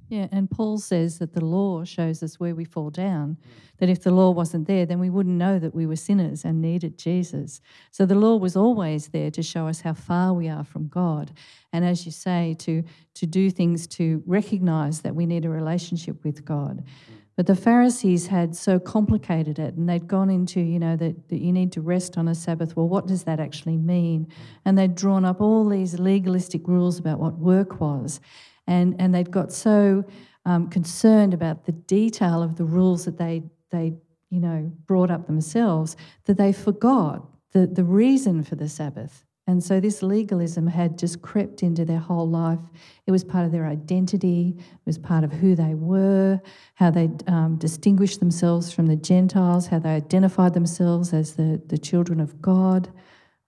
yeah, 0.07 0.27
and 0.31 0.49
Paul 0.49 0.77
says 0.77 1.17
that 1.17 1.33
the 1.33 1.43
law 1.43 1.83
shows 1.83 2.21
us 2.21 2.39
where 2.39 2.53
we 2.53 2.63
fall 2.63 2.91
down, 2.91 3.37
mm. 3.37 3.77
that 3.79 3.89
if 3.89 4.03
the 4.03 4.11
law 4.11 4.29
wasn't 4.29 4.67
there, 4.67 4.85
then 4.85 4.99
we 4.99 5.09
wouldn't 5.09 5.35
know 5.35 5.57
that 5.57 5.73
we 5.73 5.87
were 5.87 5.95
sinners 5.95 6.45
and 6.45 6.61
needed 6.61 6.99
Jesus. 6.99 7.59
So 7.89 8.05
the 8.05 8.15
law 8.15 8.35
was 8.35 8.55
always 8.55 9.07
there 9.07 9.31
to 9.31 9.41
show 9.41 9.67
us 9.67 9.81
how 9.81 9.93
far 9.93 10.33
we 10.33 10.47
are 10.47 10.63
from 10.63 10.87
God. 10.89 11.31
And 11.73 11.83
as 11.83 12.05
you 12.05 12.11
say, 12.11 12.55
to, 12.59 12.83
to 13.15 13.25
do 13.25 13.49
things 13.49 13.87
to 13.87 14.21
recognize 14.27 15.01
that 15.01 15.15
we 15.15 15.25
need 15.25 15.45
a 15.45 15.49
relationship 15.49 16.23
with 16.23 16.45
God. 16.45 16.83
Mm. 16.85 17.15
But 17.35 17.47
the 17.47 17.55
Pharisees 17.55 18.27
had 18.27 18.55
so 18.55 18.79
complicated 18.79 19.59
it, 19.59 19.73
and 19.73 19.89
they'd 19.89 20.07
gone 20.07 20.29
into, 20.29 20.61
you 20.61 20.79
know, 20.79 20.95
that, 20.95 21.27
that 21.29 21.41
you 21.41 21.51
need 21.51 21.71
to 21.73 21.81
rest 21.81 22.17
on 22.17 22.27
a 22.27 22.35
Sabbath. 22.35 22.77
Well, 22.77 22.87
what 22.87 23.07
does 23.07 23.23
that 23.23 23.39
actually 23.39 23.75
mean? 23.75 24.25
Mm. 24.27 24.33
And 24.65 24.77
they'd 24.77 24.95
drawn 24.95 25.25
up 25.25 25.41
all 25.41 25.67
these 25.67 25.99
legalistic 25.99 26.67
rules 26.67 26.99
about 26.99 27.19
what 27.19 27.39
work 27.39 27.81
was 27.81 28.21
and, 28.67 28.95
and 28.99 29.13
they'd 29.13 29.32
got 29.32 29.51
so 29.51 30.04
um, 30.45 30.69
concerned 30.69 31.34
about 31.34 31.65
the 31.65 31.71
detail 31.71 32.43
of 32.43 32.56
the 32.56 32.65
rules 32.65 33.06
that 33.06 33.17
they, 33.17 33.43
they 33.71 33.93
you 34.30 34.39
know, 34.39 34.71
brought 34.86 35.12
up 35.12 35.28
themselves 35.28 35.95
that 36.25 36.38
they 36.38 36.51
forgot 36.51 37.25
the, 37.54 37.67
the 37.67 37.84
reason 37.84 38.43
for 38.43 38.56
the 38.56 38.67
Sabbath. 38.67 39.23
And 39.47 39.63
so 39.63 39.80
this 39.80 40.01
legalism 40.01 40.65
had 40.65 40.97
just 40.97 41.21
crept 41.21 41.62
into 41.62 41.86
their 41.86 41.99
whole 41.99 42.28
life. 42.28 42.60
It 43.06 43.12
was 43.12 43.23
part 43.23 43.45
of 43.45 43.51
their 43.51 43.67
identity, 43.67 44.56
it 44.58 44.86
was 44.86 44.97
part 44.97 45.23
of 45.23 45.32
who 45.32 45.56
they 45.56 45.75
were, 45.75 46.41
how 46.73 46.89
they 46.89 47.12
um, 47.28 47.58
distinguished 47.58 48.19
themselves 48.19 48.73
from 48.73 48.88
the 48.88 48.95
Gentiles, 48.95 49.67
how 49.67 49.80
they 49.80 49.91
identified 49.91 50.56
themselves 50.56 51.13
as 51.13 51.36
the, 51.36 51.62
the 51.67 51.78
children 51.78 52.19
of 52.19 52.41
God. 52.41 52.89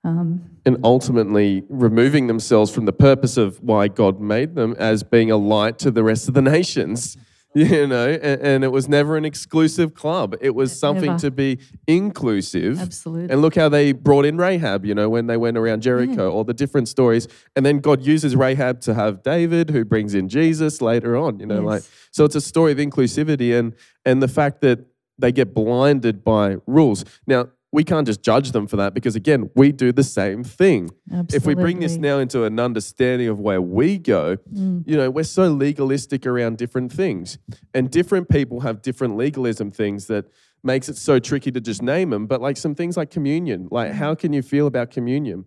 Um, 0.04 0.58
and 0.66 0.78
ultimately 0.84 1.64
removing 1.70 2.28
themselves 2.28 2.72
from 2.72 2.86
the 2.86 2.94
purpose 2.94 3.36
of 3.36 3.62
why 3.62 3.88
God 3.88 4.22
made 4.22 4.56
them 4.56 4.76
as 4.78 5.04
being 5.04 5.32
a 5.32 5.38
light 5.38 5.80
to 5.80 5.92
the 5.92 6.04
rest 6.04 6.28
of 6.28 6.34
the 6.34 6.42
nations. 6.58 7.18
you 7.58 7.88
know, 7.88 8.08
and, 8.10 8.42
and, 8.42 8.64
it 8.64 8.68
was 8.68 8.88
never 8.88 9.18
an 9.18 9.26
exclusive 9.26 9.96
club. 9.96 10.36
It 10.42 10.54
was 10.54 10.78
something 10.78 11.12
never. 11.12 11.20
to 11.20 11.32
be 11.32 11.58
inclusive. 11.88 12.80
Absolutely. 12.80 13.34
And 13.34 13.42
look 13.42 13.56
how 13.56 13.68
they 13.68 13.94
brought 13.94 14.26
in 14.26 14.38
Rahab, 14.38 14.86
you 14.86 14.94
know, 14.94 15.10
when 15.10 15.26
they 15.26 15.38
went 15.38 15.58
around 15.58 15.82
Jericho, 15.82 16.28
yeah. 16.28 16.32
all 16.32 16.44
the 16.44 16.54
different 16.54 16.88
stories. 16.88 17.28
And 17.56 17.66
then 17.66 17.80
God 17.80 18.06
uses 18.06 18.36
Rahab 18.36 18.82
to 18.82 18.94
have 18.94 19.24
David, 19.24 19.72
who 19.72 19.86
brings 19.86 20.14
in 20.14 20.30
Jesus 20.30 20.82
later 20.82 21.18
on, 21.18 21.40
you 21.40 21.48
know, 21.48 21.62
yes. 21.62 21.64
like, 21.64 21.84
so 22.12 22.26
it's 22.26 22.36
a 22.36 22.42
story 22.42 22.74
of 22.74 22.78
inclusivity 22.78 23.58
and, 23.58 23.74
and 24.06 24.22
the 24.22 24.28
fact 24.28 24.62
that 24.62 24.86
they 25.18 25.32
get 25.32 25.56
blinded 25.56 26.24
by 26.24 26.58
rules. 26.68 27.06
Now, 27.26 27.48
we 27.78 27.84
can't 27.84 28.08
just 28.08 28.24
judge 28.24 28.54
them 28.54 28.66
for 28.66 28.76
that 28.78 28.96
because 28.96 29.16
again 29.16 29.52
we 29.54 29.72
do 29.72 29.92
the 29.92 30.04
same 30.04 30.44
thing 30.44 30.90
Absolutely. 31.12 31.38
if 31.38 31.46
we 31.46 31.54
bring 31.54 31.80
this 31.80 31.96
now 31.98 32.18
into 32.18 32.44
an 32.44 32.60
understanding 32.60 33.28
of 33.28 33.40
where 33.40 33.62
we 33.62 34.00
go 34.00 34.38
mm. 34.52 34.84
you 34.88 34.98
know 34.98 35.12
we're 35.12 35.24
so 35.24 35.44
legalistic 35.44 36.26
around 36.26 36.58
different 36.58 36.92
things 36.92 37.38
and 37.76 37.92
different 37.92 38.30
people 38.30 38.62
have 38.62 38.82
different 38.82 39.16
legalism 39.16 39.70
things 39.70 40.08
that 40.08 40.26
makes 40.64 40.90
it 40.90 40.98
so 40.98 41.20
tricky 41.20 41.52
to 41.52 41.62
just 41.62 41.84
name 41.84 42.10
them 42.10 42.26
but 42.26 42.42
like 42.42 42.58
some 42.58 42.74
things 42.74 42.98
like 42.98 43.12
communion 43.12 43.68
like 43.70 43.92
how 43.92 44.16
can 44.16 44.34
you 44.34 44.42
feel 44.42 44.66
about 44.66 44.90
communion 44.90 45.46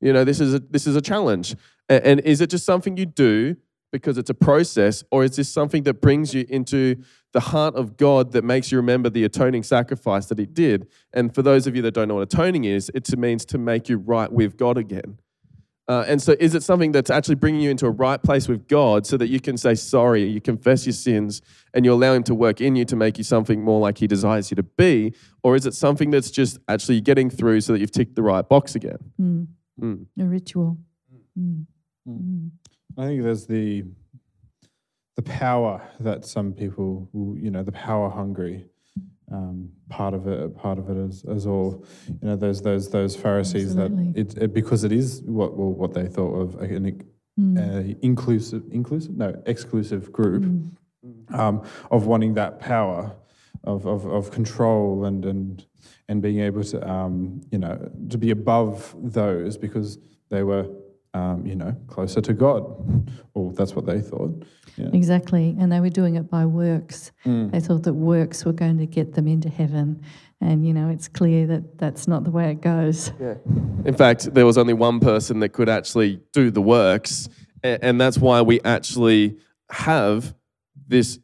you 0.00 0.14
know 0.14 0.24
this 0.24 0.40
is 0.40 0.54
a, 0.54 0.58
this 0.60 0.86
is 0.86 0.96
a 0.96 1.02
challenge 1.02 1.54
and, 1.90 2.02
and 2.04 2.20
is 2.20 2.40
it 2.40 2.48
just 2.48 2.64
something 2.64 2.96
you 2.96 3.04
do 3.04 3.54
because 3.92 4.18
it's 4.18 4.30
a 4.30 4.34
process, 4.34 5.04
or 5.10 5.24
is 5.24 5.36
this 5.36 5.48
something 5.48 5.84
that 5.84 6.00
brings 6.00 6.34
you 6.34 6.44
into 6.48 6.96
the 7.36 7.40
heart 7.40 7.74
of 7.74 7.98
God 7.98 8.32
that 8.32 8.44
makes 8.44 8.72
you 8.72 8.78
remember 8.78 9.10
the 9.10 9.22
atoning 9.22 9.62
sacrifice 9.62 10.24
that 10.26 10.38
He 10.38 10.46
did? 10.46 10.88
And 11.12 11.34
for 11.34 11.42
those 11.42 11.66
of 11.66 11.76
you 11.76 11.82
that 11.82 11.92
don't 11.92 12.08
know 12.08 12.14
what 12.14 12.22
atoning 12.22 12.64
is, 12.64 12.90
it 12.94 13.14
means 13.18 13.44
to 13.44 13.58
make 13.58 13.90
you 13.90 13.98
right 13.98 14.32
with 14.32 14.56
God 14.56 14.78
again. 14.78 15.18
Uh, 15.86 16.06
and 16.08 16.22
so, 16.22 16.34
is 16.40 16.54
it 16.54 16.62
something 16.62 16.92
that's 16.92 17.10
actually 17.10 17.34
bringing 17.34 17.60
you 17.60 17.70
into 17.70 17.84
a 17.84 17.90
right 17.90 18.22
place 18.22 18.48
with 18.48 18.66
God 18.68 19.06
so 19.06 19.18
that 19.18 19.28
you 19.28 19.38
can 19.38 19.58
say 19.58 19.74
sorry, 19.74 20.24
you 20.24 20.40
confess 20.40 20.86
your 20.86 20.94
sins, 20.94 21.42
and 21.74 21.84
you 21.84 21.92
allow 21.92 22.14
Him 22.14 22.22
to 22.22 22.34
work 22.34 22.62
in 22.62 22.74
you 22.74 22.86
to 22.86 22.96
make 22.96 23.18
you 23.18 23.24
something 23.24 23.62
more 23.62 23.80
like 23.80 23.98
He 23.98 24.06
desires 24.06 24.50
you 24.50 24.54
to 24.54 24.62
be? 24.62 25.12
Or 25.42 25.56
is 25.56 25.66
it 25.66 25.74
something 25.74 26.10
that's 26.10 26.30
just 26.30 26.58
actually 26.68 27.02
getting 27.02 27.28
through 27.28 27.60
so 27.60 27.74
that 27.74 27.80
you've 27.80 27.92
ticked 27.92 28.16
the 28.16 28.22
right 28.22 28.48
box 28.48 28.74
again? 28.74 28.98
Mm. 29.20 29.46
Mm. 29.78 30.06
A 30.18 30.24
ritual. 30.24 30.78
Mm. 31.38 31.66
mm. 32.08 32.50
I 32.96 33.04
think 33.04 33.22
there's 33.22 33.46
the 33.46 33.84
the 35.16 35.22
power 35.22 35.82
that 36.00 36.24
some 36.24 36.52
people, 36.52 37.08
you 37.40 37.50
know, 37.50 37.62
the 37.62 37.72
power 37.72 38.10
hungry 38.10 38.66
um, 39.32 39.70
part 39.88 40.14
of 40.14 40.26
it. 40.28 40.56
Part 40.56 40.78
of 40.78 40.88
it 40.90 40.96
is, 40.96 41.24
is 41.24 41.46
all, 41.46 41.84
you 42.08 42.28
know, 42.28 42.36
those 42.36 42.62
those 42.62 42.90
those 42.90 43.16
Pharisees 43.16 43.76
Absolutely. 43.76 44.12
that 44.12 44.36
it, 44.36 44.42
it, 44.42 44.54
because 44.54 44.84
it 44.84 44.92
is 44.92 45.22
what 45.22 45.56
well, 45.56 45.72
what 45.72 45.94
they 45.94 46.06
thought 46.06 46.34
of 46.34 46.60
an 46.60 47.04
mm. 47.38 47.58
uh, 47.58 47.96
inclusive 48.02 48.62
inclusive 48.70 49.16
no 49.16 49.42
exclusive 49.46 50.12
group 50.12 50.44
mm. 50.44 51.34
um, 51.34 51.62
of 51.90 52.06
wanting 52.06 52.34
that 52.34 52.60
power 52.60 53.16
of, 53.64 53.86
of, 53.86 54.06
of 54.06 54.30
control 54.30 55.04
and 55.06 55.24
and 55.24 55.66
and 56.08 56.22
being 56.22 56.40
able 56.40 56.62
to 56.62 56.88
um, 56.88 57.40
you 57.50 57.58
know 57.58 57.90
to 58.10 58.18
be 58.18 58.30
above 58.30 58.94
those 58.96 59.56
because 59.56 59.98
they 60.30 60.42
were 60.42 60.68
um, 61.16 61.46
you 61.46 61.54
know, 61.54 61.74
closer 61.88 62.20
to 62.20 62.32
God. 62.32 62.62
Well, 63.34 63.50
that's 63.50 63.74
what 63.76 63.84
they 63.84 64.00
thought. 64.00 64.46
Yeah. 64.78 64.88
Exactly. 64.94 65.54
And 65.60 65.70
they 65.70 65.78
were 65.80 65.90
doing 65.90 66.14
it 66.14 66.30
by 66.30 66.46
works. 66.46 67.12
Mm. 67.26 67.50
They 67.50 67.60
thought 67.60 67.82
that 67.82 67.92
works 67.92 68.46
were 68.46 68.54
going 68.54 68.78
to 68.78 68.86
get 68.86 69.12
them 69.12 69.28
into 69.28 69.50
heaven. 69.50 70.00
And, 70.40 70.66
you 70.66 70.72
know, 70.72 70.88
it's 70.88 71.06
clear 71.06 71.46
that 71.48 71.76
that's 71.76 72.08
not 72.08 72.24
the 72.24 72.30
way 72.30 72.50
it 72.50 72.62
goes. 72.62 73.12
Yeah. 73.20 73.34
In 73.84 73.94
fact, 73.94 74.32
there 74.32 74.46
was 74.46 74.56
only 74.56 74.72
one 74.72 75.00
person 75.00 75.40
that 75.40 75.50
could 75.50 75.68
actually 75.68 76.22
do 76.32 76.50
the 76.50 76.62
works. 76.62 77.28
And 77.62 78.00
that's 78.00 78.16
why 78.16 78.40
we 78.40 78.58
actually 78.62 79.36
have 79.68 80.34
this 80.88 81.18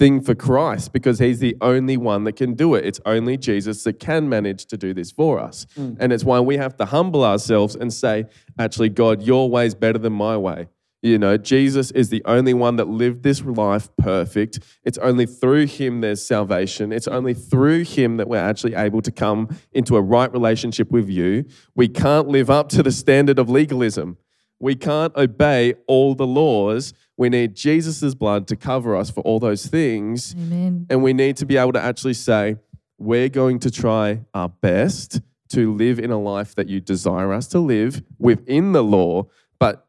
thing 0.00 0.22
for 0.22 0.34
Christ 0.34 0.94
because 0.94 1.18
he's 1.18 1.40
the 1.40 1.54
only 1.60 1.98
one 1.98 2.24
that 2.24 2.32
can 2.32 2.54
do 2.54 2.74
it. 2.74 2.86
It's 2.86 3.00
only 3.04 3.36
Jesus 3.36 3.84
that 3.84 4.00
can 4.00 4.30
manage 4.30 4.64
to 4.66 4.78
do 4.78 4.94
this 4.94 5.12
for 5.12 5.38
us. 5.38 5.66
Mm. 5.76 5.98
And 6.00 6.10
it's 6.10 6.24
why 6.24 6.40
we 6.40 6.56
have 6.56 6.74
to 6.78 6.86
humble 6.86 7.22
ourselves 7.22 7.76
and 7.76 7.92
say, 7.92 8.24
actually, 8.58 8.88
God, 8.88 9.20
your 9.20 9.50
way 9.50 9.66
is 9.66 9.74
better 9.74 9.98
than 9.98 10.14
my 10.14 10.38
way. 10.38 10.68
You 11.02 11.18
know, 11.18 11.36
Jesus 11.36 11.90
is 11.90 12.08
the 12.08 12.22
only 12.24 12.54
one 12.54 12.76
that 12.76 12.88
lived 12.88 13.22
this 13.24 13.42
life 13.42 13.90
perfect. 13.98 14.60
It's 14.84 14.96
only 14.98 15.26
through 15.26 15.66
him 15.66 16.00
there's 16.00 16.24
salvation. 16.24 16.92
It's 16.92 17.08
only 17.08 17.34
through 17.34 17.84
him 17.84 18.16
that 18.16 18.26
we're 18.26 18.38
actually 18.38 18.76
able 18.76 19.02
to 19.02 19.12
come 19.12 19.54
into 19.72 19.96
a 19.96 20.00
right 20.00 20.32
relationship 20.32 20.90
with 20.90 21.10
you. 21.10 21.44
We 21.74 21.88
can't 21.88 22.26
live 22.26 22.48
up 22.48 22.70
to 22.70 22.82
the 22.82 22.92
standard 22.92 23.38
of 23.38 23.50
legalism. 23.50 24.16
We 24.60 24.74
can't 24.74 25.16
obey 25.16 25.74
all 25.86 26.14
the 26.14 26.26
laws. 26.26 26.92
We 27.16 27.30
need 27.30 27.54
Jesus' 27.54 28.14
blood 28.14 28.46
to 28.48 28.56
cover 28.56 28.94
us 28.94 29.10
for 29.10 29.22
all 29.22 29.40
those 29.40 29.66
things. 29.66 30.34
Amen. 30.34 30.86
And 30.90 31.02
we 31.02 31.12
need 31.12 31.36
to 31.38 31.46
be 31.46 31.56
able 31.56 31.72
to 31.72 31.80
actually 31.80 32.14
say, 32.14 32.56
we're 32.98 33.30
going 33.30 33.58
to 33.60 33.70
try 33.70 34.20
our 34.34 34.50
best 34.50 35.22
to 35.48 35.72
live 35.74 35.98
in 35.98 36.10
a 36.10 36.20
life 36.20 36.54
that 36.54 36.68
you 36.68 36.80
desire 36.80 37.32
us 37.32 37.46
to 37.48 37.58
live 37.58 38.02
within 38.18 38.72
the 38.72 38.84
law, 38.84 39.26
but 39.58 39.88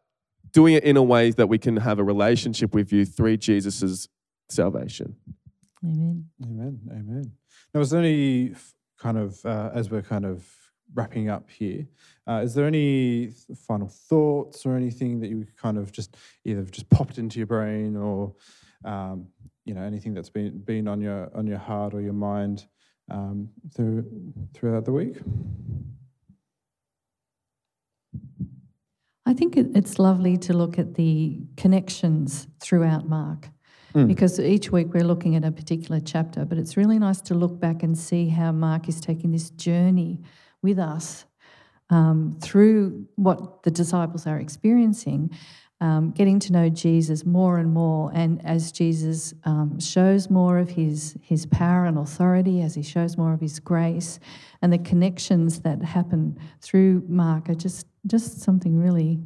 doing 0.51 0.73
it 0.73 0.83
in 0.83 0.97
a 0.97 1.03
way 1.03 1.31
that 1.31 1.47
we 1.47 1.57
can 1.57 1.77
have 1.77 1.99
a 1.99 2.03
relationship 2.03 2.73
with 2.73 2.91
you 2.91 3.05
through 3.05 3.37
Jesus' 3.37 4.07
salvation. 4.49 5.15
Amen. 5.83 6.29
Amen. 6.43 6.79
Amen. 6.89 7.31
Now, 7.73 7.79
was 7.79 7.89
there 7.89 8.01
any 8.01 8.55
kind 8.97 9.17
of, 9.17 9.45
uh, 9.45 9.71
as 9.73 9.89
we're 9.89 10.01
kind 10.01 10.25
of 10.25 10.45
wrapping 10.93 11.29
up 11.29 11.49
here, 11.49 11.87
uh, 12.27 12.41
is 12.43 12.53
there 12.53 12.65
any 12.65 13.31
final 13.67 13.87
thoughts 13.87 14.65
or 14.65 14.75
anything 14.75 15.19
that 15.19 15.29
you 15.29 15.45
kind 15.57 15.77
of 15.77 15.91
just 15.91 16.17
either 16.45 16.63
just 16.63 16.89
popped 16.89 17.17
into 17.17 17.39
your 17.39 17.47
brain 17.47 17.95
or 17.95 18.33
um, 18.85 19.27
you 19.65 19.73
know 19.73 19.81
anything 19.81 20.13
that's 20.13 20.29
been 20.29 20.59
been 20.59 20.87
on 20.87 21.01
your 21.01 21.31
on 21.35 21.47
your 21.47 21.57
heart 21.57 21.93
or 21.93 22.01
your 22.01 22.13
mind 22.13 22.67
um, 23.09 23.49
through 23.75 24.05
throughout 24.53 24.85
the 24.85 24.91
week? 24.91 25.17
I 29.25 29.33
think 29.33 29.55
it's 29.55 29.97
lovely 29.97 30.37
to 30.37 30.53
look 30.53 30.77
at 30.77 30.95
the 30.95 31.39
connections 31.55 32.47
throughout 32.59 33.07
Mark. 33.07 33.49
Mm. 33.95 34.07
Because 34.07 34.39
each 34.39 34.71
week 34.71 34.93
we're 34.93 35.03
looking 35.03 35.35
at 35.35 35.43
a 35.43 35.51
particular 35.51 35.99
chapter, 35.99 36.45
but 36.45 36.57
it's 36.57 36.77
really 36.77 36.97
nice 36.97 37.19
to 37.21 37.33
look 37.33 37.59
back 37.59 37.83
and 37.83 37.97
see 37.97 38.29
how 38.29 38.51
Mark 38.53 38.87
is 38.87 39.01
taking 39.01 39.31
this 39.31 39.49
journey 39.49 40.21
with 40.61 40.79
us 40.79 41.25
um, 41.91 42.37
through 42.41 43.05
what 43.15 43.63
the 43.63 43.69
disciples 43.71 44.25
are 44.25 44.39
experiencing, 44.39 45.29
um, 45.81 46.11
getting 46.11 46.39
to 46.39 46.53
know 46.53 46.69
Jesus 46.69 47.25
more 47.25 47.57
and 47.57 47.71
more. 47.73 48.11
And 48.13 48.43
as 48.45 48.71
Jesus 48.71 49.33
um, 49.43 49.79
shows 49.79 50.29
more 50.29 50.57
of 50.57 50.69
his, 50.69 51.17
his 51.21 51.45
power 51.45 51.85
and 51.85 51.97
authority, 51.97 52.61
as 52.61 52.75
he 52.75 52.83
shows 52.83 53.17
more 53.17 53.33
of 53.33 53.41
his 53.41 53.59
grace, 53.59 54.19
and 54.61 54.71
the 54.71 54.77
connections 54.77 55.61
that 55.61 55.83
happen 55.83 56.39
through 56.61 57.03
Mark 57.07 57.49
are 57.49 57.55
just, 57.55 57.87
just 58.07 58.41
something 58.41 58.79
really, 58.79 59.19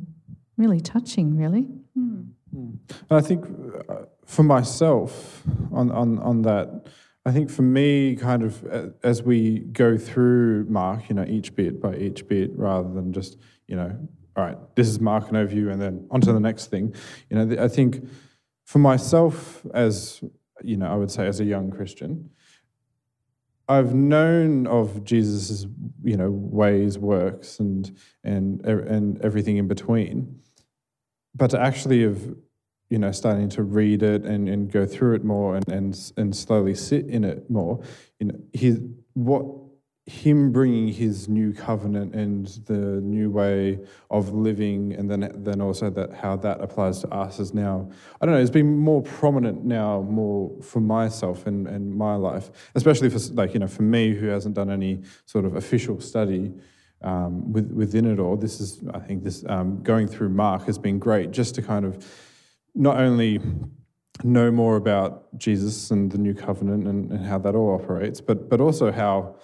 really 0.58 0.80
touching, 0.80 1.38
really. 1.38 1.68
Mm. 1.98 2.28
I 3.12 3.22
think 3.22 3.46
uh, 3.90 4.06
for 4.26 4.44
myself 4.44 5.44
on, 5.72 5.92
on, 5.92 6.20
on 6.20 6.42
that, 6.44 6.88
I 7.26 7.32
think 7.32 7.50
for 7.50 7.64
me, 7.64 8.16
kind 8.16 8.44
of 8.44 8.64
uh, 8.66 8.88
as 9.04 9.24
we 9.24 9.60
go 9.60 9.98
through 9.98 10.66
Mark, 10.70 11.10
you 11.10 11.16
know, 11.16 11.26
each 11.26 11.56
bit 11.56 11.82
by 11.82 11.96
each 11.96 12.28
bit, 12.28 12.52
rather 12.56 12.92
than 12.94 13.12
just, 13.14 13.38
you 13.68 13.76
know, 13.76 13.98
all 14.36 14.44
right, 14.44 14.58
this 14.76 14.88
is 14.88 15.00
Mark 15.00 15.30
and 15.30 15.38
overview, 15.38 15.72
and 15.72 15.82
then 15.82 16.08
on 16.12 16.22
to 16.22 16.32
the 16.32 16.40
next 16.40 16.68
thing. 16.68 16.94
You 17.30 17.38
know, 17.38 17.64
I 17.64 17.68
think 17.68 18.08
for 18.66 18.80
myself, 18.80 19.66
as 19.74 20.24
you 20.64 20.78
know, 20.78 20.88
I 20.88 20.96
would 20.96 21.10
say 21.10 21.26
as 21.26 21.40
a 21.40 21.46
young 21.46 21.72
Christian, 21.72 22.30
I've 23.68 23.96
known 23.96 24.68
of 24.68 25.04
Jesus's, 25.04 25.66
you 26.04 26.18
know, 26.18 26.30
ways, 26.30 27.00
works, 27.00 27.60
and 27.60 27.92
and 28.24 28.64
and 28.66 29.20
everything 29.26 29.58
in 29.58 29.68
between, 29.68 30.42
but 31.34 31.50
to 31.52 31.60
actually 31.60 32.04
have 32.04 32.36
you 32.90 33.00
know, 33.00 33.12
starting 33.12 33.50
to 33.50 33.64
read 33.64 34.04
it 34.04 34.24
and, 34.24 34.48
and 34.48 34.72
go 34.72 34.86
through 34.86 35.16
it 35.16 35.24
more 35.24 35.56
and, 35.56 35.68
and 35.70 36.12
and 36.18 36.36
slowly 36.36 36.76
sit 36.76 37.06
in 37.08 37.24
it 37.24 37.50
more, 37.50 37.82
you 38.20 38.28
know, 38.28 38.40
his 38.54 38.80
what 39.14 39.46
him 40.08 40.52
bringing 40.52 40.88
his 40.88 41.28
new 41.28 41.52
covenant 41.52 42.14
and 42.14 42.46
the 42.68 43.02
new 43.02 43.32
way 43.32 43.80
of 44.12 44.32
living, 44.34 44.94
and 44.94 45.10
then 45.10 45.32
then 45.44 45.62
also 45.62 45.90
that 45.90 46.14
how 46.14 46.36
that 46.36 46.62
applies 46.62 47.00
to 47.00 47.10
us 47.10 47.40
is 47.40 47.56
now 47.56 47.90
I 48.22 48.26
don't 48.26 48.36
know. 48.36 48.42
It's 48.42 48.52
been 48.52 48.78
more 48.78 49.02
prominent 49.02 49.66
now, 49.66 50.02
more 50.02 50.52
for 50.62 50.80
myself 50.80 51.48
and 51.48 51.68
and 51.68 51.96
my 51.96 52.16
life, 52.16 52.52
especially 52.76 53.10
for 53.10 53.18
like 53.34 53.54
you 53.54 53.60
know 53.60 53.68
for 53.68 53.82
me 53.82 54.14
who 54.14 54.28
hasn't 54.28 54.56
done 54.56 54.70
any 54.70 55.02
sort 55.26 55.46
of 55.46 55.56
official 55.56 56.00
study. 56.00 56.54
Um, 57.02 57.52
with, 57.52 57.72
within 57.72 58.06
it 58.06 58.20
all, 58.20 58.36
this 58.36 58.60
is 58.60 58.82
I 58.94 59.00
think 59.00 59.24
this 59.24 59.44
um, 59.48 59.84
going 59.84 60.08
through 60.08 60.30
Mark 60.30 60.66
has 60.66 60.80
been 60.80 60.98
great 60.98 61.32
just 61.32 61.54
to 61.56 61.62
kind 61.62 61.86
of 61.86 62.04
not 62.76 62.98
only 62.98 63.40
know 64.24 64.52
more 64.52 64.76
about 64.76 65.36
Jesus 65.38 65.92
and 65.92 66.12
the 66.12 66.18
new 66.18 66.34
covenant 66.34 66.88
and, 66.88 67.12
and 67.12 67.26
how 67.26 67.38
that 67.40 67.56
all 67.56 67.74
operates, 67.74 68.22
but 68.22 68.50
but 68.50 68.62
also 68.62 68.92
how 68.92 69.36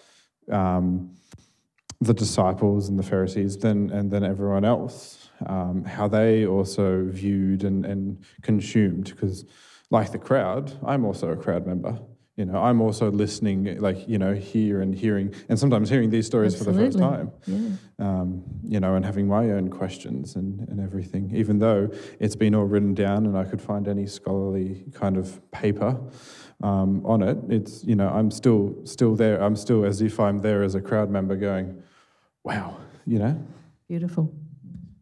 um, 0.52 1.16
the 2.00 2.14
disciples 2.14 2.90
and 2.90 3.00
the 3.00 3.04
Pharisees 3.04 3.58
then 3.58 3.90
and 3.92 4.12
then 4.12 4.24
everyone 4.24 4.66
else 4.66 5.22
um, 5.48 5.84
how 5.84 6.08
they 6.08 6.46
also 6.46 7.06
viewed 7.06 7.64
and, 7.64 7.86
and 7.86 8.24
consumed 8.42 9.06
because 9.06 9.46
like 9.90 10.12
the 10.12 10.20
crowd, 10.20 10.72
I'm 10.86 11.06
also 11.06 11.30
a 11.30 11.36
crowd 11.36 11.68
member. 11.68 12.00
You 12.38 12.46
know, 12.46 12.64
I'm 12.64 12.82
also 12.82 13.12
listening, 13.12 13.80
like 13.80 14.08
you 14.08 14.18
know, 14.18 14.34
here 14.34 14.82
and 14.82 14.96
hearing, 14.96 15.34
and 15.50 15.60
sometimes 15.60 15.90
hearing 15.90 16.10
these 16.10 16.26
stories 16.26 16.54
Absolutely. 16.54 16.92
for 16.92 16.92
the 16.92 16.92
first 16.92 17.00
time. 17.00 17.32
Yeah. 17.46 18.06
Um, 18.06 18.44
you 18.64 18.80
know, 18.80 18.96
and 18.96 19.06
having 19.06 19.28
my 19.28 19.52
own 19.52 19.70
questions 19.70 20.36
and, 20.36 20.68
and 20.70 20.80
everything, 20.80 21.36
even 21.36 21.60
though 21.60 21.92
it's 22.20 22.38
been 22.38 22.56
all 22.56 22.64
written 22.64 22.94
down 22.94 23.26
and 23.26 23.38
I 23.38 23.44
could 23.44 23.62
find 23.62 23.88
any 23.88 24.08
scholarly 24.08 24.86
kind 24.94 25.18
of 25.18 25.40
paper 25.52 26.00
um, 26.64 27.06
on 27.06 27.22
it. 27.22 27.38
It's 27.50 27.84
you 27.84 27.96
know, 27.96 28.08
I'm 28.08 28.32
still 28.32 28.76
still 28.86 29.16
there. 29.16 29.42
I'm 29.42 29.56
still 29.56 29.86
as 29.86 30.02
if 30.02 30.20
I'm 30.20 30.40
there 30.40 30.64
as 30.64 30.74
a 30.74 30.82
crowd 30.82 31.10
member, 31.10 31.36
going, 31.36 31.84
"Wow," 32.44 32.78
you 33.06 33.20
know. 33.20 33.46
Beautiful. 33.90 34.34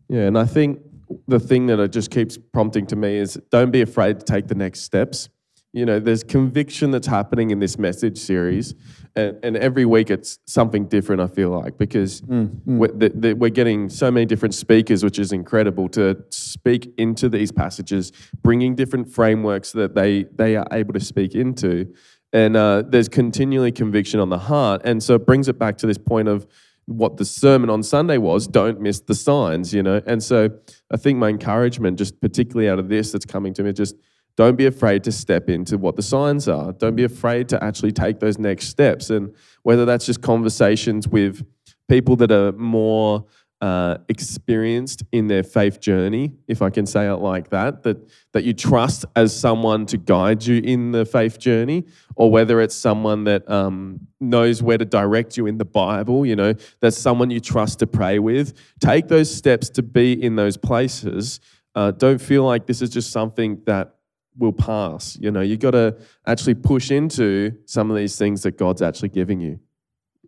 Yeah, 0.07 0.21
and 0.21 0.37
I 0.37 0.45
think 0.45 0.79
the 1.27 1.39
thing 1.39 1.67
that 1.67 1.79
it 1.79 1.91
just 1.91 2.09
keeps 2.09 2.37
prompting 2.37 2.87
to 2.87 2.95
me 2.95 3.17
is 3.17 3.39
don't 3.51 3.71
be 3.71 3.81
afraid 3.81 4.19
to 4.19 4.25
take 4.25 4.47
the 4.47 4.55
next 4.55 4.81
steps. 4.81 5.29
You 5.71 5.85
know, 5.85 5.99
there's 5.99 6.23
conviction 6.23 6.89
that's 6.89 7.05
happening 7.05 7.51
in 7.51 7.59
this 7.59 7.77
message 7.77 8.17
series, 8.17 8.73
and, 9.15 9.37
and 9.43 9.55
every 9.55 9.85
week 9.85 10.09
it's 10.09 10.39
something 10.47 10.87
different. 10.87 11.21
I 11.21 11.27
feel 11.27 11.49
like 11.49 11.77
because 11.77 12.21
Mm, 12.21 12.61
we're, 12.65 12.87
the, 12.87 13.09
the, 13.09 13.33
we're 13.33 13.51
getting 13.51 13.87
so 13.89 14.09
many 14.09 14.25
different 14.25 14.55
speakers, 14.55 15.03
which 15.03 15.19
is 15.19 15.31
incredible 15.31 15.87
to 15.89 16.23
speak 16.31 16.91
into 16.97 17.29
these 17.29 17.51
passages, 17.51 18.11
bringing 18.41 18.73
different 18.73 19.13
frameworks 19.13 19.71
that 19.73 19.93
they 19.93 20.23
they 20.35 20.55
are 20.55 20.65
able 20.71 20.93
to 20.93 20.99
speak 20.99 21.35
into, 21.35 21.93
and 22.33 22.57
uh, 22.57 22.81
there's 22.87 23.07
continually 23.07 23.71
conviction 23.71 24.19
on 24.19 24.29
the 24.29 24.39
heart, 24.39 24.81
and 24.83 25.03
so 25.03 25.13
it 25.15 25.25
brings 25.27 25.47
it 25.47 25.59
back 25.59 25.77
to 25.77 25.85
this 25.85 25.99
point 25.99 26.27
of 26.27 26.47
what 26.87 27.17
the 27.17 27.25
sermon 27.25 27.69
on 27.69 27.83
Sunday 27.83 28.17
was, 28.17 28.47
don't 28.47 28.81
miss 28.81 29.01
the 29.01 29.13
signs, 29.13 29.71
you 29.71 29.83
know. 29.83 30.01
And 30.07 30.23
so 30.23 30.49
I 30.91 30.97
think 30.97 31.19
my 31.19 31.29
encouragement, 31.29 31.99
just 31.99 32.19
particularly 32.19 32.67
out 32.67 32.79
of 32.79 32.89
this 32.89 33.11
that's 33.11 33.25
coming 33.25 33.53
to 33.53 33.61
me, 33.61 33.71
just 33.71 33.93
don't 34.39 34.55
be 34.55 34.67
afraid 34.67 35.03
to 35.03 35.11
step 35.11 35.49
into 35.49 35.77
what 35.77 35.97
the 35.97 36.01
signs 36.01 36.47
are. 36.47 36.71
Don't 36.71 36.95
be 36.95 37.03
afraid 37.03 37.49
to 37.49 37.61
actually 37.61 37.91
take 37.91 38.21
those 38.21 38.39
next 38.39 38.69
steps. 38.69 39.09
And 39.09 39.35
whether 39.63 39.83
that's 39.83 40.05
just 40.05 40.21
conversations 40.21 41.09
with 41.09 41.45
people 41.89 42.15
that 42.15 42.31
are 42.31 42.53
more 42.53 43.25
uh, 43.59 43.97
experienced 44.07 45.03
in 45.11 45.27
their 45.27 45.43
faith 45.43 45.81
journey, 45.81 46.31
if 46.47 46.61
I 46.61 46.69
can 46.69 46.85
say 46.85 47.09
it 47.09 47.15
like 47.15 47.49
that, 47.49 47.83
that 47.83 47.97
that 48.31 48.45
you 48.45 48.53
trust 48.53 49.03
as 49.17 49.37
someone 49.37 49.85
to 49.87 49.97
guide 49.97 50.45
you 50.45 50.61
in 50.61 50.93
the 50.93 51.03
faith 51.03 51.37
journey, 51.37 51.83
or 52.15 52.31
whether 52.31 52.61
it's 52.61 52.75
someone 52.75 53.25
that 53.25 53.43
um, 53.51 54.07
knows 54.21 54.63
where 54.63 54.77
to 54.77 54.85
direct 54.85 55.35
you 55.35 55.47
in 55.47 55.57
the 55.57 55.65
Bible, 55.65 56.25
you 56.25 56.37
know, 56.37 56.53
that's 56.79 56.97
someone 56.97 57.29
you 57.29 57.41
trust 57.41 57.79
to 57.79 57.87
pray 57.87 58.19
with. 58.19 58.53
Take 58.79 59.09
those 59.09 59.29
steps 59.29 59.69
to 59.71 59.83
be 59.83 60.13
in 60.13 60.37
those 60.37 60.55
places. 60.55 61.41
Uh, 61.75 61.91
don't 61.91 62.21
feel 62.21 62.45
like 62.45 62.67
this 62.67 62.81
is 62.81 62.89
just 62.89 63.11
something 63.11 63.61
that 63.65 63.95
will 64.39 64.53
pass. 64.53 65.17
You 65.21 65.29
know, 65.29 65.41
you 65.41 65.57
got 65.57 65.71
to 65.71 65.97
actually 66.25 66.55
push 66.55 66.89
into 66.89 67.55
some 67.65 67.91
of 67.91 67.97
these 67.97 68.17
things 68.17 68.43
that 68.43 68.57
God's 68.57 68.81
actually 68.81 69.09
giving 69.09 69.39
you. 69.39 69.59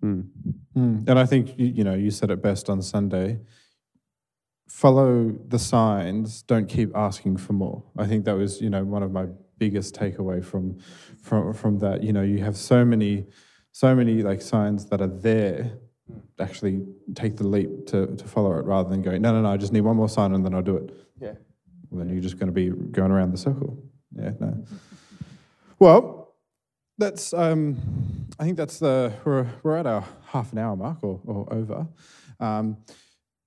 Mm. 0.03 0.27
Mm. 0.77 1.07
And 1.07 1.17
I 1.17 1.25
think 1.25 1.57
you, 1.57 1.67
you 1.67 1.83
know 1.83 1.93
you 1.93 2.11
said 2.11 2.29
it 2.29 2.41
best 2.41 2.69
on 2.69 2.81
Sunday. 2.81 3.39
Follow 4.69 5.31
the 5.47 5.59
signs. 5.59 6.43
Don't 6.43 6.67
keep 6.67 6.95
asking 6.95 7.37
for 7.37 7.53
more. 7.53 7.83
I 7.97 8.05
think 8.07 8.25
that 8.25 8.35
was 8.35 8.61
you 8.61 8.69
know 8.69 8.83
one 8.83 9.03
of 9.03 9.11
my 9.11 9.27
biggest 9.57 9.95
takeaway 9.95 10.43
from 10.43 10.79
from 11.21 11.53
from 11.53 11.79
that. 11.79 12.03
You 12.03 12.13
know 12.13 12.23
you 12.23 12.39
have 12.39 12.57
so 12.57 12.83
many 12.83 13.25
so 13.71 13.95
many 13.95 14.21
like 14.23 14.41
signs 14.41 14.85
that 14.87 15.01
are 15.01 15.07
there. 15.07 15.71
Actually, 16.39 16.81
take 17.15 17.37
the 17.37 17.47
leap 17.47 17.85
to, 17.87 18.07
to 18.17 18.27
follow 18.27 18.57
it 18.57 18.65
rather 18.65 18.89
than 18.89 19.01
going 19.01 19.21
no 19.21 19.31
no 19.31 19.41
no. 19.41 19.51
I 19.51 19.57
just 19.57 19.71
need 19.71 19.81
one 19.81 19.95
more 19.95 20.09
sign 20.09 20.33
and 20.33 20.43
then 20.43 20.53
I'll 20.53 20.61
do 20.61 20.77
it. 20.77 20.91
Yeah. 21.19 21.33
Well, 21.89 22.03
then 22.03 22.09
you're 22.09 22.23
just 22.23 22.39
going 22.39 22.47
to 22.47 22.53
be 22.53 22.69
going 22.69 23.11
around 23.11 23.31
the 23.31 23.37
circle. 23.37 23.77
Yeah. 24.15 24.31
No. 24.39 24.63
Well, 25.79 26.35
that's 26.99 27.33
um, 27.33 28.27
I 28.37 28.43
think 28.43 28.55
that's 28.55 28.77
the 28.77 29.11
we're 29.25 29.47
we're 29.63 29.77
at 29.77 29.87
our 29.87 30.05
half 30.27 30.51
an 30.51 30.59
hour 30.59 30.75
mark 30.75 30.99
or, 31.03 31.19
or 31.25 31.51
over. 31.51 31.87
Um, 32.39 32.77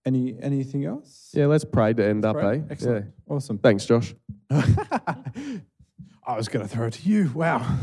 any 0.05 0.37
anything 0.43 0.85
else? 0.85 1.31
Yeah, 1.33 1.47
let's 1.47 1.65
pray 1.65 1.93
to 1.95 2.05
end 2.05 2.25
up, 2.25 2.35
Right? 2.35 2.59
eh? 2.59 2.65
Excellent. 2.71 3.07
Yeah. 3.07 3.35
Awesome. 3.37 3.59
Thanks, 3.59 3.87
Josh. 3.87 4.17
I 4.51 6.37
was 6.37 6.49
going 6.49 6.67
to 6.67 6.69
throw 6.69 6.87
it 6.89 6.95
to 6.95 7.09
you. 7.09 7.31
Wow. 7.35 7.79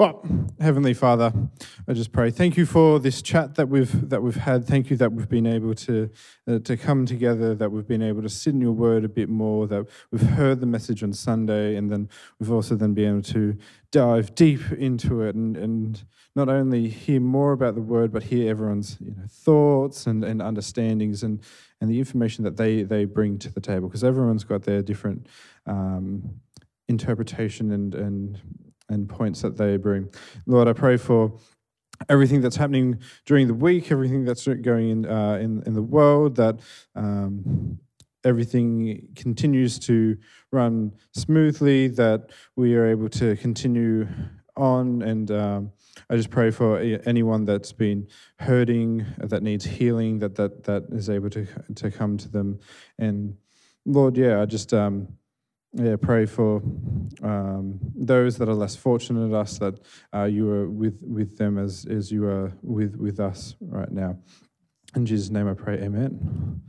Well, 0.00 0.24
Heavenly 0.58 0.94
Father, 0.94 1.30
I 1.86 1.92
just 1.92 2.10
pray. 2.10 2.30
Thank 2.30 2.56
you 2.56 2.64
for 2.64 2.98
this 2.98 3.20
chat 3.20 3.56
that 3.56 3.68
we've 3.68 4.08
that 4.08 4.22
we've 4.22 4.34
had. 4.34 4.66
Thank 4.66 4.88
you 4.88 4.96
that 4.96 5.12
we've 5.12 5.28
been 5.28 5.46
able 5.46 5.74
to 5.74 6.08
uh, 6.48 6.58
to 6.60 6.78
come 6.78 7.04
together. 7.04 7.54
That 7.54 7.70
we've 7.70 7.86
been 7.86 8.00
able 8.00 8.22
to 8.22 8.30
sit 8.30 8.54
in 8.54 8.62
Your 8.62 8.72
Word 8.72 9.04
a 9.04 9.10
bit 9.10 9.28
more. 9.28 9.66
That 9.66 9.86
we've 10.10 10.22
heard 10.22 10.60
the 10.60 10.66
message 10.66 11.02
on 11.02 11.12
Sunday, 11.12 11.76
and 11.76 11.92
then 11.92 12.08
we've 12.38 12.50
also 12.50 12.76
then 12.76 12.94
been 12.94 13.10
able 13.10 13.22
to 13.24 13.58
dive 13.90 14.34
deep 14.34 14.72
into 14.72 15.20
it 15.20 15.34
and 15.34 15.54
and 15.54 16.02
not 16.34 16.48
only 16.48 16.88
hear 16.88 17.20
more 17.20 17.52
about 17.52 17.74
the 17.74 17.82
Word, 17.82 18.10
but 18.10 18.22
hear 18.22 18.50
everyone's 18.50 18.96
you 19.04 19.10
know 19.10 19.26
thoughts 19.28 20.06
and, 20.06 20.24
and 20.24 20.40
understandings 20.40 21.22
and 21.22 21.42
and 21.78 21.90
the 21.90 21.98
information 21.98 22.42
that 22.44 22.56
they 22.56 22.84
they 22.84 23.04
bring 23.04 23.38
to 23.40 23.52
the 23.52 23.60
table 23.60 23.86
because 23.86 24.02
everyone's 24.02 24.44
got 24.44 24.62
their 24.62 24.80
different. 24.80 25.26
Um, 25.66 26.40
interpretation 26.88 27.70
and 27.70 27.94
and 27.94 28.40
and 28.90 29.08
points 29.08 29.40
that 29.42 29.56
they 29.56 29.76
bring. 29.76 30.10
Lord, 30.46 30.68
I 30.68 30.74
pray 30.74 30.96
for 30.96 31.38
everything 32.08 32.40
that's 32.40 32.56
happening 32.56 32.98
during 33.24 33.46
the 33.46 33.54
week, 33.54 33.90
everything 33.90 34.24
that's 34.24 34.46
going 34.46 34.90
in 34.90 35.06
uh, 35.06 35.38
in 35.40 35.62
in 35.66 35.74
the 35.74 35.82
world, 35.82 36.36
that 36.36 36.60
um, 36.94 37.78
everything 38.24 39.08
continues 39.14 39.78
to 39.78 40.16
run 40.52 40.92
smoothly, 41.14 41.88
that 41.88 42.30
we 42.56 42.74
are 42.74 42.86
able 42.86 43.08
to 43.08 43.36
continue 43.36 44.06
on 44.56 45.02
and. 45.02 45.30
Um, 45.30 45.72
I 46.08 46.16
just 46.16 46.30
pray 46.30 46.50
for 46.50 46.78
anyone 47.04 47.44
that's 47.44 47.72
been 47.72 48.08
hurting, 48.38 49.04
that 49.18 49.42
needs 49.42 49.64
healing, 49.64 50.18
that 50.20 50.34
that 50.36 50.64
that 50.64 50.84
is 50.92 51.10
able 51.10 51.30
to 51.30 51.46
to 51.74 51.90
come 51.90 52.16
to 52.18 52.28
them, 52.28 52.58
and 52.98 53.36
Lord, 53.84 54.16
yeah, 54.16 54.40
I 54.40 54.46
just 54.46 54.72
um, 54.72 55.08
yeah, 55.72 55.96
pray 56.00 56.26
for 56.26 56.56
um, 57.22 57.78
those 57.94 58.38
that 58.38 58.48
are 58.48 58.54
less 58.54 58.74
fortunate 58.76 59.20
than 59.20 59.34
us, 59.34 59.58
that 59.58 59.78
uh, 60.14 60.24
you 60.24 60.50
are 60.50 60.68
with, 60.68 61.00
with 61.02 61.38
them 61.38 61.58
as, 61.58 61.86
as 61.88 62.10
you 62.10 62.26
are 62.26 62.52
with, 62.62 62.96
with 62.96 63.20
us 63.20 63.54
right 63.60 63.90
now. 63.90 64.18
In 64.96 65.06
Jesus' 65.06 65.30
name 65.30 65.48
I 65.48 65.54
pray, 65.54 65.74
amen. 65.78 66.60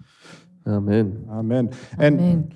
Amen. 0.67 1.27
Amen. 1.31 1.75
And 1.97 2.19
Amen. 2.19 2.55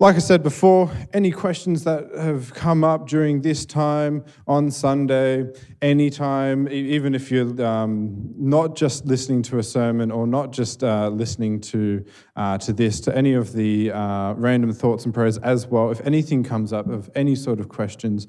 Like 0.00 0.14
I 0.14 0.20
said 0.20 0.44
before, 0.44 0.92
any 1.12 1.32
questions 1.32 1.82
that 1.82 2.08
have 2.16 2.54
come 2.54 2.84
up 2.84 3.08
during 3.08 3.42
this 3.42 3.66
time 3.66 4.24
on 4.46 4.70
Sunday, 4.70 5.46
anytime, 5.82 6.68
e- 6.68 6.94
even 6.94 7.16
if 7.16 7.32
you're 7.32 7.60
um, 7.66 8.32
not 8.36 8.76
just 8.76 9.06
listening 9.06 9.42
to 9.42 9.58
a 9.58 9.62
sermon 9.62 10.12
or 10.12 10.28
not 10.28 10.52
just 10.52 10.84
uh, 10.84 11.08
listening 11.08 11.60
to 11.62 12.04
uh, 12.36 12.56
to 12.58 12.72
this, 12.72 13.00
to 13.00 13.16
any 13.16 13.34
of 13.34 13.52
the 13.54 13.90
uh, 13.90 14.34
random 14.34 14.72
thoughts 14.72 15.04
and 15.04 15.12
prayers 15.12 15.36
as 15.38 15.66
well, 15.66 15.90
if 15.90 16.00
anything 16.06 16.44
comes 16.44 16.72
up 16.72 16.88
of 16.88 17.10
any 17.16 17.34
sort 17.34 17.58
of 17.58 17.68
questions, 17.68 18.28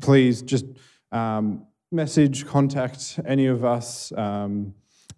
please 0.00 0.42
just 0.42 0.66
um, 1.12 1.66
message, 1.92 2.44
contact 2.46 3.20
any 3.24 3.46
of 3.46 3.64
us. 3.64 4.10
Um, 4.16 4.74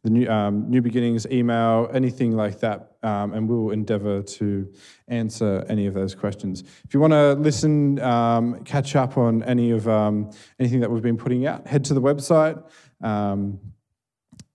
the 0.09 0.15
new, 0.15 0.29
um, 0.29 0.71
new 0.71 0.81
beginnings 0.81 1.27
email, 1.31 1.89
anything 1.93 2.33
like 2.33 2.61
that, 2.61 2.93
um, 3.03 3.35
and 3.35 3.49
we 3.49 3.55
will 3.55 3.71
endeavour 3.71 4.23
to 4.23 4.73
answer 5.09 5.65
any 5.69 5.87
of 5.87 5.95
those 5.95 6.15
questions. 6.15 6.63
If 6.85 6.95
you 6.95 7.01
want 7.01 7.13
to 7.13 7.35
listen, 7.35 7.99
um, 8.01 8.65
catch 8.65 8.97
up 8.97 9.19
on 9.19 9.43
any 9.43 9.71
of 9.71 9.87
um, 9.87 10.31
anything 10.59 10.81
that 10.81 10.91
we've 10.91 11.03
been 11.03 11.19
putting 11.19 11.47
out, 11.47 11.67
head 11.67 11.85
to 11.87 11.95
the 11.95 12.01
website 12.01 12.63
um, 13.03 13.61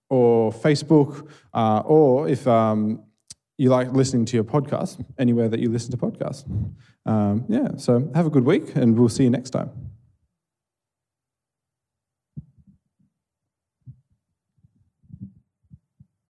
or 0.10 0.52
Facebook, 0.52 1.30
uh, 1.54 1.84
or 1.86 2.28
if 2.28 2.48
um, 2.48 3.04
you 3.58 3.70
like 3.70 3.92
listening 3.92 4.26
to 4.26 4.36
your 4.36 4.44
podcast, 4.44 5.06
anywhere 5.20 5.50
that 5.50 5.60
you 5.60 5.70
listen 5.70 5.92
to 5.92 5.98
podcasts. 5.98 6.44
Yeah, 7.48 7.78
so 7.78 8.12
have 8.16 8.26
a 8.26 8.32
good 8.32 8.46
week, 8.46 8.76
and 8.76 8.98
we'll 8.98 9.10
see 9.10 9.24
you 9.24 9.30
next 9.30 9.52
time. 9.52 9.83